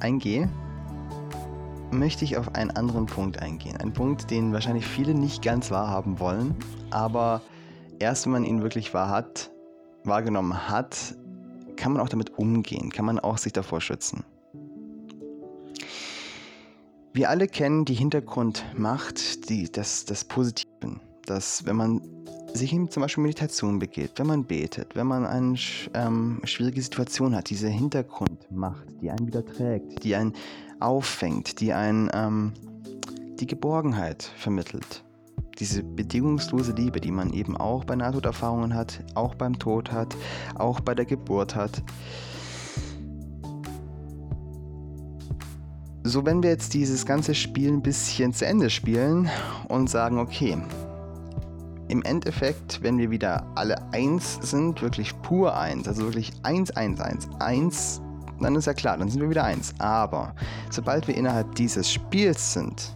eingehe, 0.00 0.50
möchte 1.92 2.24
ich 2.24 2.36
auf 2.36 2.56
einen 2.56 2.72
anderen 2.72 3.06
Punkt 3.06 3.40
eingehen. 3.40 3.76
Ein 3.76 3.92
Punkt, 3.92 4.32
den 4.32 4.52
wahrscheinlich 4.52 4.84
viele 4.84 5.14
nicht 5.14 5.42
ganz 5.44 5.70
wahrhaben 5.70 6.18
wollen, 6.18 6.56
aber 6.90 7.40
erst 8.00 8.24
wenn 8.26 8.32
man 8.32 8.44
ihn 8.44 8.62
wirklich 8.62 8.92
wahr 8.92 9.10
hat, 9.10 9.52
wahrgenommen 10.02 10.68
hat, 10.68 11.14
kann 11.76 11.92
man 11.92 12.02
auch 12.02 12.08
damit 12.08 12.36
umgehen, 12.36 12.90
kann 12.90 13.04
man 13.04 13.20
auch 13.20 13.38
sich 13.38 13.52
davor 13.52 13.80
schützen. 13.80 14.24
Wir 17.12 17.30
alle 17.30 17.46
kennen 17.46 17.84
die 17.84 17.94
Hintergrundmacht, 17.94 19.48
die, 19.50 19.70
das, 19.70 20.04
das 20.04 20.24
Positiven, 20.24 21.00
dass 21.26 21.64
wenn 21.64 21.76
man 21.76 22.00
sich 22.54 22.72
in 22.72 22.90
zum 22.90 23.02
Beispiel 23.02 23.22
Meditation 23.22 23.78
begeht, 23.78 24.12
wenn 24.16 24.26
man 24.26 24.44
betet, 24.44 24.94
wenn 24.94 25.06
man 25.06 25.26
eine 25.26 25.56
ähm, 25.94 26.40
schwierige 26.44 26.82
Situation 26.82 27.34
hat, 27.34 27.50
diese 27.50 27.68
Hintergrundmacht, 27.68 28.84
die 29.00 29.10
einen 29.10 29.26
wieder 29.26 29.44
trägt, 29.44 30.04
die 30.04 30.14
einen 30.14 30.34
auffängt, 30.80 31.60
die 31.60 31.72
einen 31.72 32.10
ähm, 32.12 32.52
die 33.40 33.46
Geborgenheit 33.46 34.30
vermittelt. 34.36 35.04
Diese 35.58 35.82
bedingungslose 35.82 36.72
Liebe, 36.72 37.00
die 37.00 37.10
man 37.10 37.32
eben 37.32 37.56
auch 37.56 37.84
bei 37.84 37.96
Nahtoderfahrungen 37.96 38.74
hat, 38.74 39.02
auch 39.14 39.34
beim 39.34 39.58
Tod 39.58 39.92
hat, 39.92 40.16
auch 40.54 40.80
bei 40.80 40.94
der 40.94 41.04
Geburt 41.04 41.54
hat. 41.54 41.82
So, 46.04 46.26
wenn 46.26 46.42
wir 46.42 46.50
jetzt 46.50 46.74
dieses 46.74 47.06
ganze 47.06 47.34
Spiel 47.34 47.72
ein 47.72 47.82
bisschen 47.82 48.32
zu 48.32 48.44
Ende 48.44 48.70
spielen 48.70 49.30
und 49.68 49.88
sagen, 49.88 50.18
okay, 50.18 50.58
im 51.92 52.02
Endeffekt, 52.04 52.82
wenn 52.82 52.96
wir 52.96 53.10
wieder 53.10 53.46
alle 53.54 53.76
eins 53.92 54.38
sind, 54.40 54.80
wirklich 54.80 55.12
pur 55.20 55.54
eins, 55.54 55.86
also 55.86 56.04
wirklich 56.04 56.32
eins, 56.42 56.70
eins, 56.70 57.00
eins, 57.00 57.28
eins, 57.38 58.00
dann 58.40 58.56
ist 58.56 58.66
ja 58.66 58.72
klar, 58.72 58.96
dann 58.96 59.10
sind 59.10 59.20
wir 59.20 59.28
wieder 59.28 59.44
eins. 59.44 59.74
Aber 59.78 60.34
sobald 60.70 61.06
wir 61.06 61.14
innerhalb 61.14 61.54
dieses 61.54 61.92
Spiels 61.92 62.54
sind, 62.54 62.94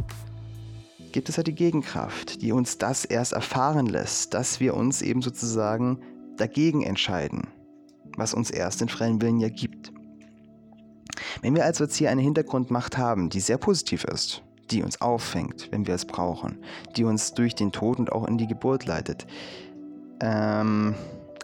gibt 1.13 1.29
es 1.29 1.37
ja 1.37 1.43
die 1.43 1.55
Gegenkraft, 1.55 2.41
die 2.41 2.53
uns 2.53 2.79
das 2.79 3.05
erst 3.05 3.35
erfahren 3.35 3.85
lässt, 3.85 4.33
dass 4.33 4.61
wir 4.61 4.75
uns 4.75 5.03
eben 5.03 5.21
sozusagen 5.21 5.99
dagegen 6.39 6.83
entscheiden, 6.83 7.49
was 8.17 8.33
uns 8.33 8.51
erst 8.51 8.81
den 8.81 8.89
freien 8.89 9.21
Willen 9.21 9.41
ja 9.41 9.51
gibt. 9.51 9.93
Wenn 11.43 11.55
wir 11.55 11.67
also 11.67 11.85
jetzt 11.85 11.97
hier 11.97 12.11
eine 12.11 12.23
Hintergrundmacht 12.23 12.97
haben, 12.97 13.29
die 13.29 13.41
sehr 13.41 13.59
positiv 13.59 14.05
ist, 14.05 14.43
die 14.71 14.83
uns 14.83 15.01
auffängt, 15.01 15.69
wenn 15.71 15.87
wir 15.87 15.95
es 15.95 16.05
brauchen, 16.05 16.59
die 16.97 17.05
uns 17.05 17.35
durch 17.35 17.55
den 17.55 17.73
Tod 17.73 17.99
und 17.99 18.13
auch 18.13 18.27
in 18.27 18.39
die 18.39 18.47
Geburt 18.47 18.87
leitet, 18.87 19.27
ähm, 20.21 20.95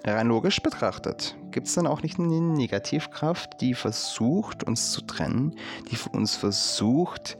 rein 0.04 0.26
logisch 0.26 0.60
betrachtet, 0.60 1.36
gibt 1.50 1.68
es 1.68 1.74
dann 1.74 1.86
auch 1.86 2.02
nicht 2.02 2.18
eine 2.18 2.40
Negativkraft, 2.40 3.60
die 3.60 3.74
versucht, 3.74 4.64
uns 4.64 4.90
zu 4.90 5.02
trennen, 5.02 5.54
die 5.90 5.96
uns 6.10 6.34
versucht, 6.36 7.38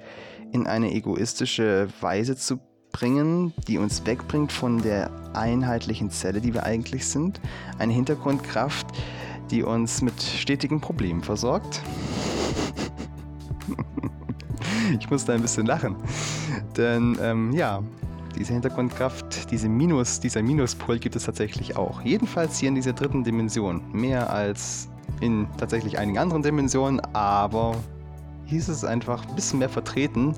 in 0.52 0.66
eine 0.66 0.92
egoistische 0.92 1.88
Weise 2.00 2.36
zu 2.36 2.58
bringen, 2.92 3.52
die 3.66 3.78
uns 3.78 4.04
wegbringt 4.06 4.52
von 4.52 4.82
der 4.82 5.10
einheitlichen 5.34 6.10
Zelle, 6.10 6.40
die 6.40 6.54
wir 6.54 6.64
eigentlich 6.64 7.06
sind. 7.06 7.40
Eine 7.78 7.94
Hintergrundkraft, 7.94 8.86
die 9.50 9.62
uns 9.62 10.02
mit 10.02 10.22
stetigen 10.22 10.80
Problemen 10.80 11.22
versorgt. 11.22 11.80
ich 14.98 15.10
muss 15.10 15.24
da 15.24 15.34
ein 15.34 15.42
bisschen 15.42 15.66
lachen. 15.66 15.96
Denn 16.76 17.16
ähm, 17.20 17.52
ja, 17.52 17.82
diese 18.36 18.52
Hintergrundkraft, 18.52 19.50
diese 19.50 19.68
Minus, 19.68 20.20
dieser 20.20 20.42
Minuspol 20.42 20.98
gibt 20.98 21.16
es 21.16 21.24
tatsächlich 21.24 21.76
auch. 21.76 22.02
Jedenfalls 22.02 22.58
hier 22.58 22.68
in 22.68 22.74
dieser 22.74 22.92
dritten 22.92 23.24
Dimension. 23.24 23.82
Mehr 23.92 24.30
als 24.30 24.88
in 25.20 25.46
tatsächlich 25.58 25.98
einigen 25.98 26.18
anderen 26.18 26.42
Dimensionen, 26.42 27.00
aber 27.14 27.76
hier 28.46 28.58
ist 28.58 28.68
es 28.68 28.84
einfach 28.84 29.26
ein 29.26 29.34
bisschen 29.34 29.60
mehr 29.60 29.68
vertreten, 29.68 30.34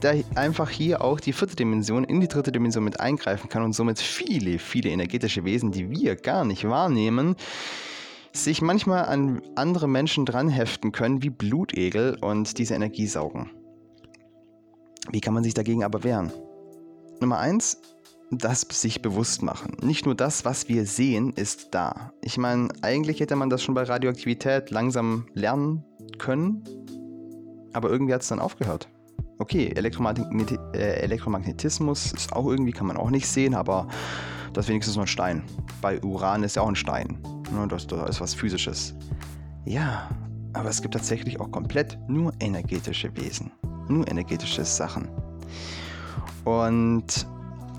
da 0.00 0.12
einfach 0.36 0.70
hier 0.70 1.02
auch 1.02 1.20
die 1.20 1.32
vierte 1.32 1.56
Dimension 1.56 2.04
in 2.04 2.20
die 2.20 2.28
dritte 2.28 2.52
Dimension 2.52 2.84
mit 2.84 3.00
eingreifen 3.00 3.48
kann 3.48 3.62
und 3.62 3.72
somit 3.72 3.98
viele, 3.98 4.58
viele 4.58 4.90
energetische 4.90 5.44
Wesen, 5.44 5.72
die 5.72 5.90
wir 5.90 6.16
gar 6.16 6.44
nicht 6.44 6.68
wahrnehmen, 6.68 7.36
sich 8.32 8.62
manchmal 8.62 9.06
an 9.06 9.42
andere 9.56 9.88
Menschen 9.88 10.24
dranheften 10.24 10.92
können 10.92 11.22
wie 11.22 11.30
Blutegel 11.30 12.16
und 12.20 12.58
diese 12.58 12.74
Energie 12.74 13.06
saugen. 13.06 13.50
Wie 15.10 15.20
kann 15.20 15.34
man 15.34 15.44
sich 15.44 15.54
dagegen 15.54 15.84
aber 15.84 16.04
wehren? 16.04 16.32
Nummer 17.20 17.38
eins, 17.38 17.80
das 18.30 18.66
sich 18.70 19.00
bewusst 19.02 19.42
machen. 19.42 19.76
Nicht 19.82 20.04
nur 20.04 20.14
das, 20.14 20.44
was 20.44 20.68
wir 20.68 20.86
sehen, 20.86 21.32
ist 21.32 21.68
da. 21.72 22.12
Ich 22.20 22.36
meine, 22.36 22.68
eigentlich 22.82 23.20
hätte 23.20 23.36
man 23.36 23.50
das 23.50 23.62
schon 23.62 23.74
bei 23.74 23.84
Radioaktivität 23.84 24.70
langsam 24.70 25.26
lernen 25.34 25.84
können, 26.18 26.62
aber 27.72 27.90
irgendwie 27.90 28.12
hat 28.12 28.22
es 28.22 28.28
dann 28.28 28.40
aufgehört. 28.40 28.88
Okay, 29.38 29.72
Elektromagnet 29.74 30.58
äh, 30.74 31.00
Elektromagnetismus 31.00 32.12
ist 32.12 32.32
auch 32.32 32.46
irgendwie, 32.46 32.72
kann 32.72 32.86
man 32.86 32.96
auch 32.96 33.10
nicht 33.10 33.28
sehen, 33.28 33.54
aber 33.54 33.86
das 34.52 34.66
ist 34.66 34.68
wenigstens 34.68 34.96
nur 34.96 35.04
ein 35.04 35.08
Stein. 35.08 35.42
Bei 35.80 36.02
Uran 36.02 36.42
ist 36.42 36.56
ja 36.56 36.62
auch 36.62 36.68
ein 36.68 36.76
Stein. 36.76 37.18
Ne, 37.52 37.66
das, 37.68 37.86
das 37.86 38.10
ist 38.10 38.20
was 38.20 38.34
Physisches. 38.34 38.94
Ja, 39.64 40.10
aber 40.54 40.68
es 40.68 40.82
gibt 40.82 40.94
tatsächlich 40.94 41.40
auch 41.40 41.50
komplett 41.50 41.98
nur 42.08 42.32
energetische 42.40 43.16
Wesen. 43.16 43.52
Nur 43.88 44.06
energetische 44.08 44.64
Sachen. 44.64 45.08
Und 46.44 47.26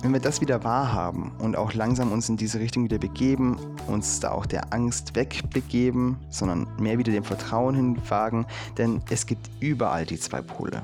wenn 0.01 0.13
wir 0.13 0.19
das 0.19 0.39
wieder 0.39 0.63
wahrhaben 0.63 1.31
und 1.39 1.57
auch 1.57 1.73
langsam 1.73 2.11
uns 2.11 2.29
in 2.29 2.37
diese 2.37 2.59
Richtung 2.59 2.83
wieder 2.85 2.99
begeben, 2.99 3.57
uns 3.87 4.19
da 4.19 4.31
auch 4.31 4.45
der 4.45 4.73
Angst 4.73 5.15
wegbegeben, 5.15 6.17
sondern 6.29 6.67
mehr 6.79 6.97
wieder 6.97 7.11
dem 7.11 7.23
Vertrauen 7.23 7.75
hinwagen, 7.75 8.45
denn 8.77 9.01
es 9.09 9.25
gibt 9.25 9.49
überall 9.59 10.05
die 10.05 10.19
zwei 10.19 10.41
Pole. 10.41 10.83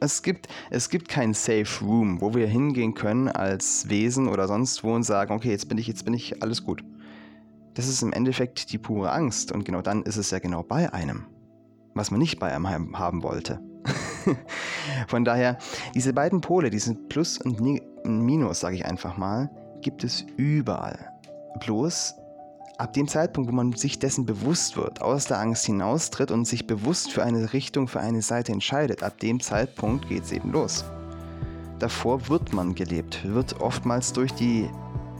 Es 0.00 0.22
gibt, 0.22 0.48
es 0.70 0.90
gibt 0.90 1.08
kein 1.08 1.34
Safe 1.34 1.66
Room, 1.80 2.20
wo 2.20 2.34
wir 2.34 2.46
hingehen 2.46 2.94
können 2.94 3.28
als 3.28 3.88
Wesen 3.88 4.28
oder 4.28 4.46
sonst 4.46 4.84
wo 4.84 4.94
und 4.94 5.02
sagen, 5.02 5.34
okay, 5.34 5.50
jetzt 5.50 5.68
bin 5.68 5.78
ich, 5.78 5.86
jetzt 5.86 6.04
bin 6.04 6.14
ich 6.14 6.42
alles 6.42 6.64
gut. 6.64 6.84
Das 7.74 7.88
ist 7.88 8.02
im 8.02 8.12
Endeffekt 8.12 8.70
die 8.72 8.78
pure 8.78 9.10
Angst 9.10 9.50
und 9.50 9.64
genau 9.64 9.82
dann 9.82 10.02
ist 10.02 10.16
es 10.16 10.30
ja 10.30 10.38
genau 10.38 10.62
bei 10.62 10.92
einem, 10.92 11.26
was 11.94 12.10
man 12.10 12.20
nicht 12.20 12.38
bei 12.38 12.54
einem 12.54 12.98
haben 12.98 13.22
wollte. 13.22 13.60
Von 15.08 15.24
daher, 15.24 15.58
diese 15.94 16.12
beiden 16.12 16.40
Pole, 16.40 16.70
diesen 16.70 17.08
Plus 17.08 17.38
und 17.38 17.60
Minus, 18.04 18.60
sage 18.60 18.76
ich 18.76 18.84
einfach 18.84 19.16
mal, 19.16 19.50
gibt 19.80 20.04
es 20.04 20.24
überall. 20.36 21.10
Bloß 21.60 22.14
ab 22.78 22.92
dem 22.92 23.06
Zeitpunkt, 23.06 23.50
wo 23.50 23.54
man 23.54 23.72
sich 23.72 23.98
dessen 23.98 24.26
bewusst 24.26 24.76
wird, 24.76 25.00
aus 25.00 25.26
der 25.26 25.38
Angst 25.38 25.66
hinaustritt 25.66 26.30
und 26.30 26.46
sich 26.46 26.66
bewusst 26.66 27.12
für 27.12 27.22
eine 27.22 27.52
Richtung, 27.52 27.86
für 27.86 28.00
eine 28.00 28.22
Seite 28.22 28.52
entscheidet, 28.52 29.02
ab 29.02 29.18
dem 29.20 29.40
Zeitpunkt 29.40 30.08
geht 30.08 30.24
es 30.24 30.32
eben 30.32 30.52
los. 30.52 30.84
davor 31.78 32.28
wird 32.28 32.52
man 32.52 32.74
gelebt, 32.74 33.20
wird 33.24 33.60
oftmals 33.60 34.12
durch 34.12 34.32
die 34.32 34.70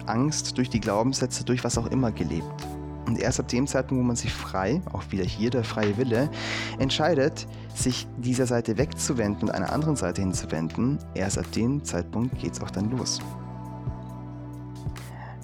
Angst, 0.07 0.57
durch 0.57 0.70
die 0.70 0.81
Glaubenssätze, 0.81 1.44
durch 1.44 1.62
was 1.62 1.77
auch 1.79 1.87
immer 1.87 2.11
gelebt. 2.11 2.74
Und 3.07 3.19
erst 3.19 3.40
ab 3.40 3.49
dem 3.49 3.67
Zeitpunkt, 3.67 4.03
wo 4.03 4.07
man 4.07 4.17
sich 4.17 4.33
frei, 4.33 4.81
auch 4.93 5.03
wieder 5.11 5.25
hier 5.25 5.51
der 5.51 5.64
freie 5.64 5.97
Wille, 5.97 6.31
entscheidet, 6.79 7.47
sich 7.75 8.07
dieser 8.17 8.47
Seite 8.47 8.79
wegzuwenden 8.79 9.49
und 9.49 9.55
einer 9.55 9.73
anderen 9.73 9.97
Seite 9.97 10.23
hinzuwenden, 10.23 10.99
erst 11.14 11.38
ab 11.38 11.51
dem 11.53 11.85
Zeitpunkt 11.85 12.38
geht 12.38 12.55
es 12.55 12.62
auch 12.62 12.71
dann 12.71 12.90
los. 12.90 13.21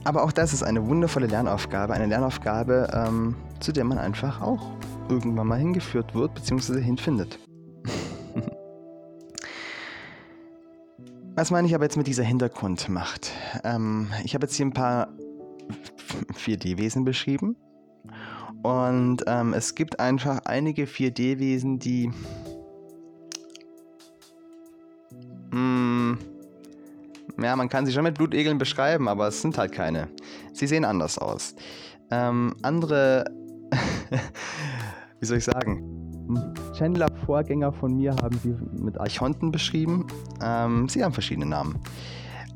Aber 0.05 0.23
auch 0.25 0.33
das 0.33 0.53
ist 0.55 0.63
eine 0.63 0.87
wundervolle 0.87 1.27
Lernaufgabe, 1.27 1.93
eine 1.93 2.07
Lernaufgabe, 2.07 2.89
ähm, 2.95 3.37
zu 3.61 3.73
der 3.73 3.85
man 3.85 3.99
einfach 3.99 4.41
auch 4.41 4.73
irgendwann 5.11 5.47
mal 5.47 5.59
hingeführt 5.59 6.15
wird 6.15 6.35
bzw. 6.35 6.81
hinfindet. 6.81 7.39
Was 11.35 11.51
meine 11.51 11.67
ich 11.67 11.75
aber 11.75 11.85
jetzt 11.85 11.97
mit 11.97 12.07
dieser 12.07 12.25
Hintergrundmacht? 12.25 13.31
Ähm, 13.65 14.09
ich 14.25 14.35
habe 14.35 14.47
jetzt 14.47 14.55
hier 14.55 14.65
ein 14.67 14.73
paar 14.73 15.09
4D-Wesen 16.35 17.05
beschrieben. 17.05 17.57
Und 18.63 19.25
ähm, 19.27 19.55
es 19.55 19.75
gibt 19.75 20.01
einfach 20.01 20.41
einige 20.45 20.85
4D-Wesen, 20.85 21.79
die... 21.79 22.11
Hm, 25.51 26.19
ja, 27.41 27.57
man 27.57 27.69
kann 27.69 27.87
sie 27.87 27.93
schon 27.93 28.05
mit 28.05 28.17
Blutegeln 28.17 28.59
beschreiben, 28.59 29.09
aber 29.09 29.29
es 29.29 29.41
sind 29.41 29.57
halt 29.57 29.73
keine. 29.73 30.09
Sie 30.53 30.67
sehen 30.67 30.85
anders 30.85 31.19
aus. 31.19 31.55
Ähm, 32.11 32.55
andere... 32.63 33.25
wie 35.21 35.27
soll 35.27 35.39
ich 35.39 35.45
sagen? 35.45 36.01
Chandler-Vorgänger 36.77 37.73
von 37.73 37.97
mir 37.97 38.15
haben 38.17 38.39
sie 38.39 38.55
mit 38.73 38.99
Archonten 38.99 39.51
beschrieben. 39.51 40.07
Ähm, 40.43 40.89
sie 40.89 41.03
haben 41.03 41.13
verschiedene 41.13 41.47
Namen. 41.47 41.79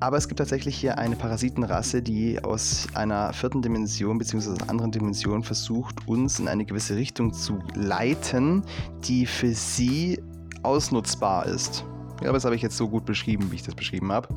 Aber 0.04 0.18
es 0.18 0.28
gibt 0.28 0.36
tatsächlich 0.36 0.76
hier 0.76 0.98
eine 0.98 1.16
Parasitenrasse, 1.16 2.02
die 2.02 2.38
aus 2.44 2.86
einer 2.92 3.32
vierten 3.32 3.62
Dimension 3.62 4.18
bzw. 4.18 4.62
anderen 4.66 4.90
Dimension 4.90 5.42
versucht, 5.42 6.06
uns 6.06 6.38
in 6.38 6.46
eine 6.46 6.66
gewisse 6.66 6.94
Richtung 6.94 7.32
zu 7.32 7.58
leiten, 7.74 8.62
die 9.04 9.24
für 9.24 9.54
sie 9.54 10.22
ausnutzbar 10.62 11.46
ist. 11.46 11.86
Ja, 12.20 12.28
aber 12.28 12.34
das 12.34 12.44
habe 12.44 12.54
ich 12.54 12.60
jetzt 12.60 12.76
so 12.76 12.86
gut 12.86 13.06
beschrieben, 13.06 13.50
wie 13.50 13.54
ich 13.54 13.62
das 13.62 13.74
beschrieben 13.74 14.12
habe, 14.12 14.28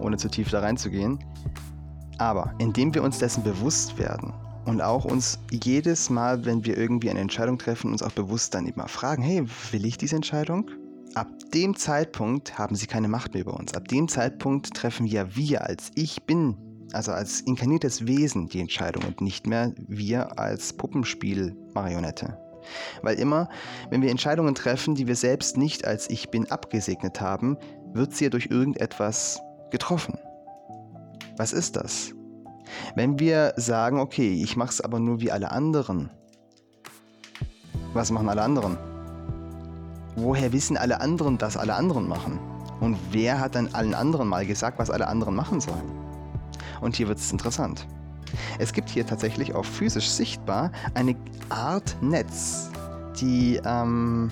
ohne 0.00 0.16
zu 0.16 0.28
tief 0.28 0.50
da 0.50 0.58
reinzugehen. 0.58 1.20
Aber 2.18 2.52
indem 2.58 2.92
wir 2.92 3.04
uns 3.04 3.20
dessen 3.20 3.44
bewusst 3.44 3.96
werden 3.98 4.34
und 4.64 4.80
auch 4.82 5.04
uns 5.04 5.38
jedes 5.52 6.10
Mal, 6.10 6.44
wenn 6.44 6.64
wir 6.64 6.76
irgendwie 6.76 7.08
eine 7.08 7.20
Entscheidung 7.20 7.56
treffen, 7.56 7.92
uns 7.92 8.02
auch 8.02 8.10
bewusst 8.10 8.52
dann 8.52 8.66
immer 8.66 8.88
fragen, 8.88 9.22
hey, 9.22 9.44
will 9.70 9.86
ich 9.86 9.96
diese 9.96 10.16
Entscheidung? 10.16 10.68
Ab 11.16 11.28
dem 11.54 11.74
Zeitpunkt 11.74 12.58
haben 12.58 12.76
sie 12.76 12.86
keine 12.86 13.08
Macht 13.08 13.32
mehr 13.32 13.40
über 13.40 13.54
uns. 13.58 13.72
Ab 13.72 13.88
dem 13.88 14.06
Zeitpunkt 14.06 14.74
treffen 14.74 15.06
ja 15.06 15.34
wir 15.34 15.64
als 15.64 15.90
Ich 15.94 16.24
bin, 16.24 16.58
also 16.92 17.10
als 17.12 17.40
inkarniertes 17.40 18.06
Wesen, 18.06 18.50
die 18.50 18.60
Entscheidung 18.60 19.02
und 19.04 19.22
nicht 19.22 19.46
mehr 19.46 19.72
wir 19.88 20.38
als 20.38 20.74
Puppenspiel-Marionette. 20.74 22.36
Weil 23.00 23.18
immer, 23.18 23.48
wenn 23.88 24.02
wir 24.02 24.10
Entscheidungen 24.10 24.54
treffen, 24.54 24.94
die 24.94 25.06
wir 25.06 25.16
selbst 25.16 25.56
nicht 25.56 25.86
als 25.86 26.10
Ich 26.10 26.28
bin 26.28 26.50
abgesegnet 26.50 27.18
haben, 27.18 27.56
wird 27.94 28.14
sie 28.14 28.24
ja 28.24 28.30
durch 28.30 28.48
irgendetwas 28.50 29.40
getroffen. 29.70 30.18
Was 31.38 31.54
ist 31.54 31.76
das? 31.76 32.12
Wenn 32.94 33.18
wir 33.18 33.54
sagen, 33.56 34.00
okay, 34.00 34.34
ich 34.42 34.58
mache 34.58 34.68
es 34.68 34.82
aber 34.82 35.00
nur 35.00 35.18
wie 35.22 35.32
alle 35.32 35.50
anderen, 35.50 36.10
was 37.94 38.10
machen 38.10 38.28
alle 38.28 38.42
anderen? 38.42 38.76
Woher 40.16 40.52
wissen 40.52 40.76
alle 40.76 41.00
anderen, 41.00 41.38
dass 41.38 41.56
alle 41.56 41.74
anderen 41.74 42.08
machen? 42.08 42.38
Und 42.80 42.96
wer 43.10 43.38
hat 43.38 43.54
dann 43.54 43.68
allen 43.74 43.94
anderen 43.94 44.28
mal 44.28 44.46
gesagt, 44.46 44.78
was 44.78 44.90
alle 44.90 45.06
anderen 45.08 45.34
machen 45.34 45.60
sollen? 45.60 45.90
Und 46.80 46.96
hier 46.96 47.08
wird 47.08 47.18
es 47.18 47.30
interessant. 47.30 47.86
Es 48.58 48.72
gibt 48.72 48.88
hier 48.88 49.06
tatsächlich 49.06 49.54
auch 49.54 49.64
physisch 49.64 50.08
sichtbar 50.08 50.72
eine 50.94 51.16
Art 51.48 51.96
Netz, 52.00 52.70
die, 53.20 53.60
ähm, 53.64 54.30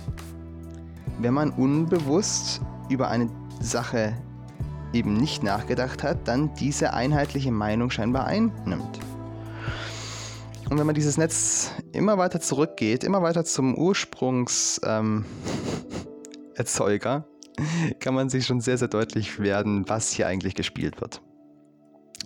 wenn 1.18 1.34
man 1.34 1.50
unbewusst 1.50 2.60
über 2.88 3.08
eine 3.08 3.28
Sache 3.60 4.14
eben 4.92 5.14
nicht 5.14 5.42
nachgedacht 5.42 6.02
hat, 6.02 6.28
dann 6.28 6.54
diese 6.54 6.92
einheitliche 6.92 7.50
Meinung 7.50 7.90
scheinbar 7.90 8.26
einnimmt. 8.26 9.00
Und 10.70 10.78
wenn 10.78 10.86
man 10.86 10.94
dieses 10.94 11.18
Netz 11.18 11.72
immer 11.92 12.16
weiter 12.18 12.40
zurückgeht, 12.40 13.04
immer 13.04 13.22
weiter 13.22 13.44
zum 13.44 13.74
Ursprungserzeuger, 13.76 15.00
ähm, 15.00 15.24
kann 18.00 18.14
man 18.14 18.28
sich 18.28 18.46
schon 18.46 18.60
sehr, 18.60 18.78
sehr 18.78 18.88
deutlich 18.88 19.38
werden, 19.38 19.88
was 19.88 20.10
hier 20.10 20.26
eigentlich 20.26 20.54
gespielt 20.54 21.00
wird. 21.00 21.22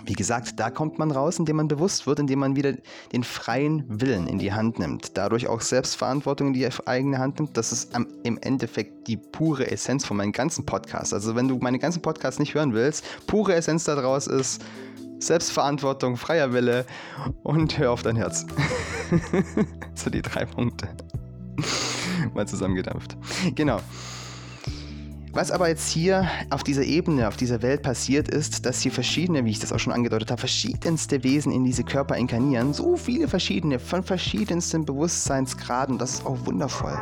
Wie 0.04 0.12
gesagt, 0.12 0.60
da 0.60 0.70
kommt 0.70 0.98
man 0.98 1.10
raus, 1.10 1.38
indem 1.38 1.56
man 1.56 1.68
bewusst 1.68 2.06
wird, 2.06 2.20
indem 2.20 2.38
man 2.38 2.56
wieder 2.56 2.74
den 3.12 3.24
freien 3.24 3.84
Willen 3.88 4.26
in 4.26 4.38
die 4.38 4.52
Hand 4.52 4.78
nimmt, 4.78 5.16
dadurch 5.18 5.48
auch 5.48 5.60
Selbstverantwortung 5.60 6.48
in 6.48 6.52
die 6.54 6.68
eigene 6.86 7.18
Hand 7.18 7.38
nimmt. 7.40 7.56
Das 7.56 7.72
ist 7.72 7.94
am, 7.94 8.06
im 8.22 8.38
Endeffekt 8.38 9.08
die 9.08 9.16
pure 9.16 9.70
Essenz 9.70 10.06
von 10.06 10.16
meinem 10.16 10.32
ganzen 10.32 10.64
Podcast. 10.64 11.12
Also 11.12 11.34
wenn 11.34 11.48
du 11.48 11.58
meine 11.58 11.78
ganzen 11.78 12.00
Podcasts 12.00 12.38
nicht 12.38 12.54
hören 12.54 12.74
willst, 12.74 13.04
pure 13.26 13.54
Essenz 13.54 13.84
daraus 13.84 14.26
ist 14.28 14.64
Selbstverantwortung, 15.18 16.16
freier 16.16 16.52
Wille 16.52 16.86
und 17.42 17.76
hör 17.78 17.90
auf 17.90 18.02
dein 18.02 18.16
Herz. 18.16 18.46
so 19.94 20.10
die 20.10 20.22
drei 20.22 20.44
Punkte. 20.44 20.88
Mal 22.34 22.46
zusammengedampft. 22.46 23.16
Genau. 23.56 23.80
Was 25.32 25.50
aber 25.50 25.68
jetzt 25.68 25.88
hier 25.88 26.26
auf 26.50 26.62
dieser 26.62 26.84
Ebene, 26.84 27.28
auf 27.28 27.36
dieser 27.36 27.62
Welt 27.62 27.82
passiert 27.82 28.28
ist, 28.28 28.64
dass 28.64 28.80
hier 28.80 28.92
verschiedene, 28.92 29.44
wie 29.44 29.50
ich 29.50 29.58
das 29.58 29.72
auch 29.72 29.78
schon 29.78 29.92
angedeutet 29.92 30.30
habe, 30.30 30.40
verschiedenste 30.40 31.22
Wesen 31.22 31.52
in 31.52 31.64
diese 31.64 31.84
Körper 31.84 32.16
inkarnieren. 32.16 32.72
So 32.72 32.96
viele 32.96 33.28
verschiedene, 33.28 33.78
von 33.78 34.02
verschiedensten 34.02 34.84
Bewusstseinsgraden. 34.84 35.98
Das 35.98 36.14
ist 36.14 36.26
auch 36.26 36.46
wundervoll. 36.46 36.98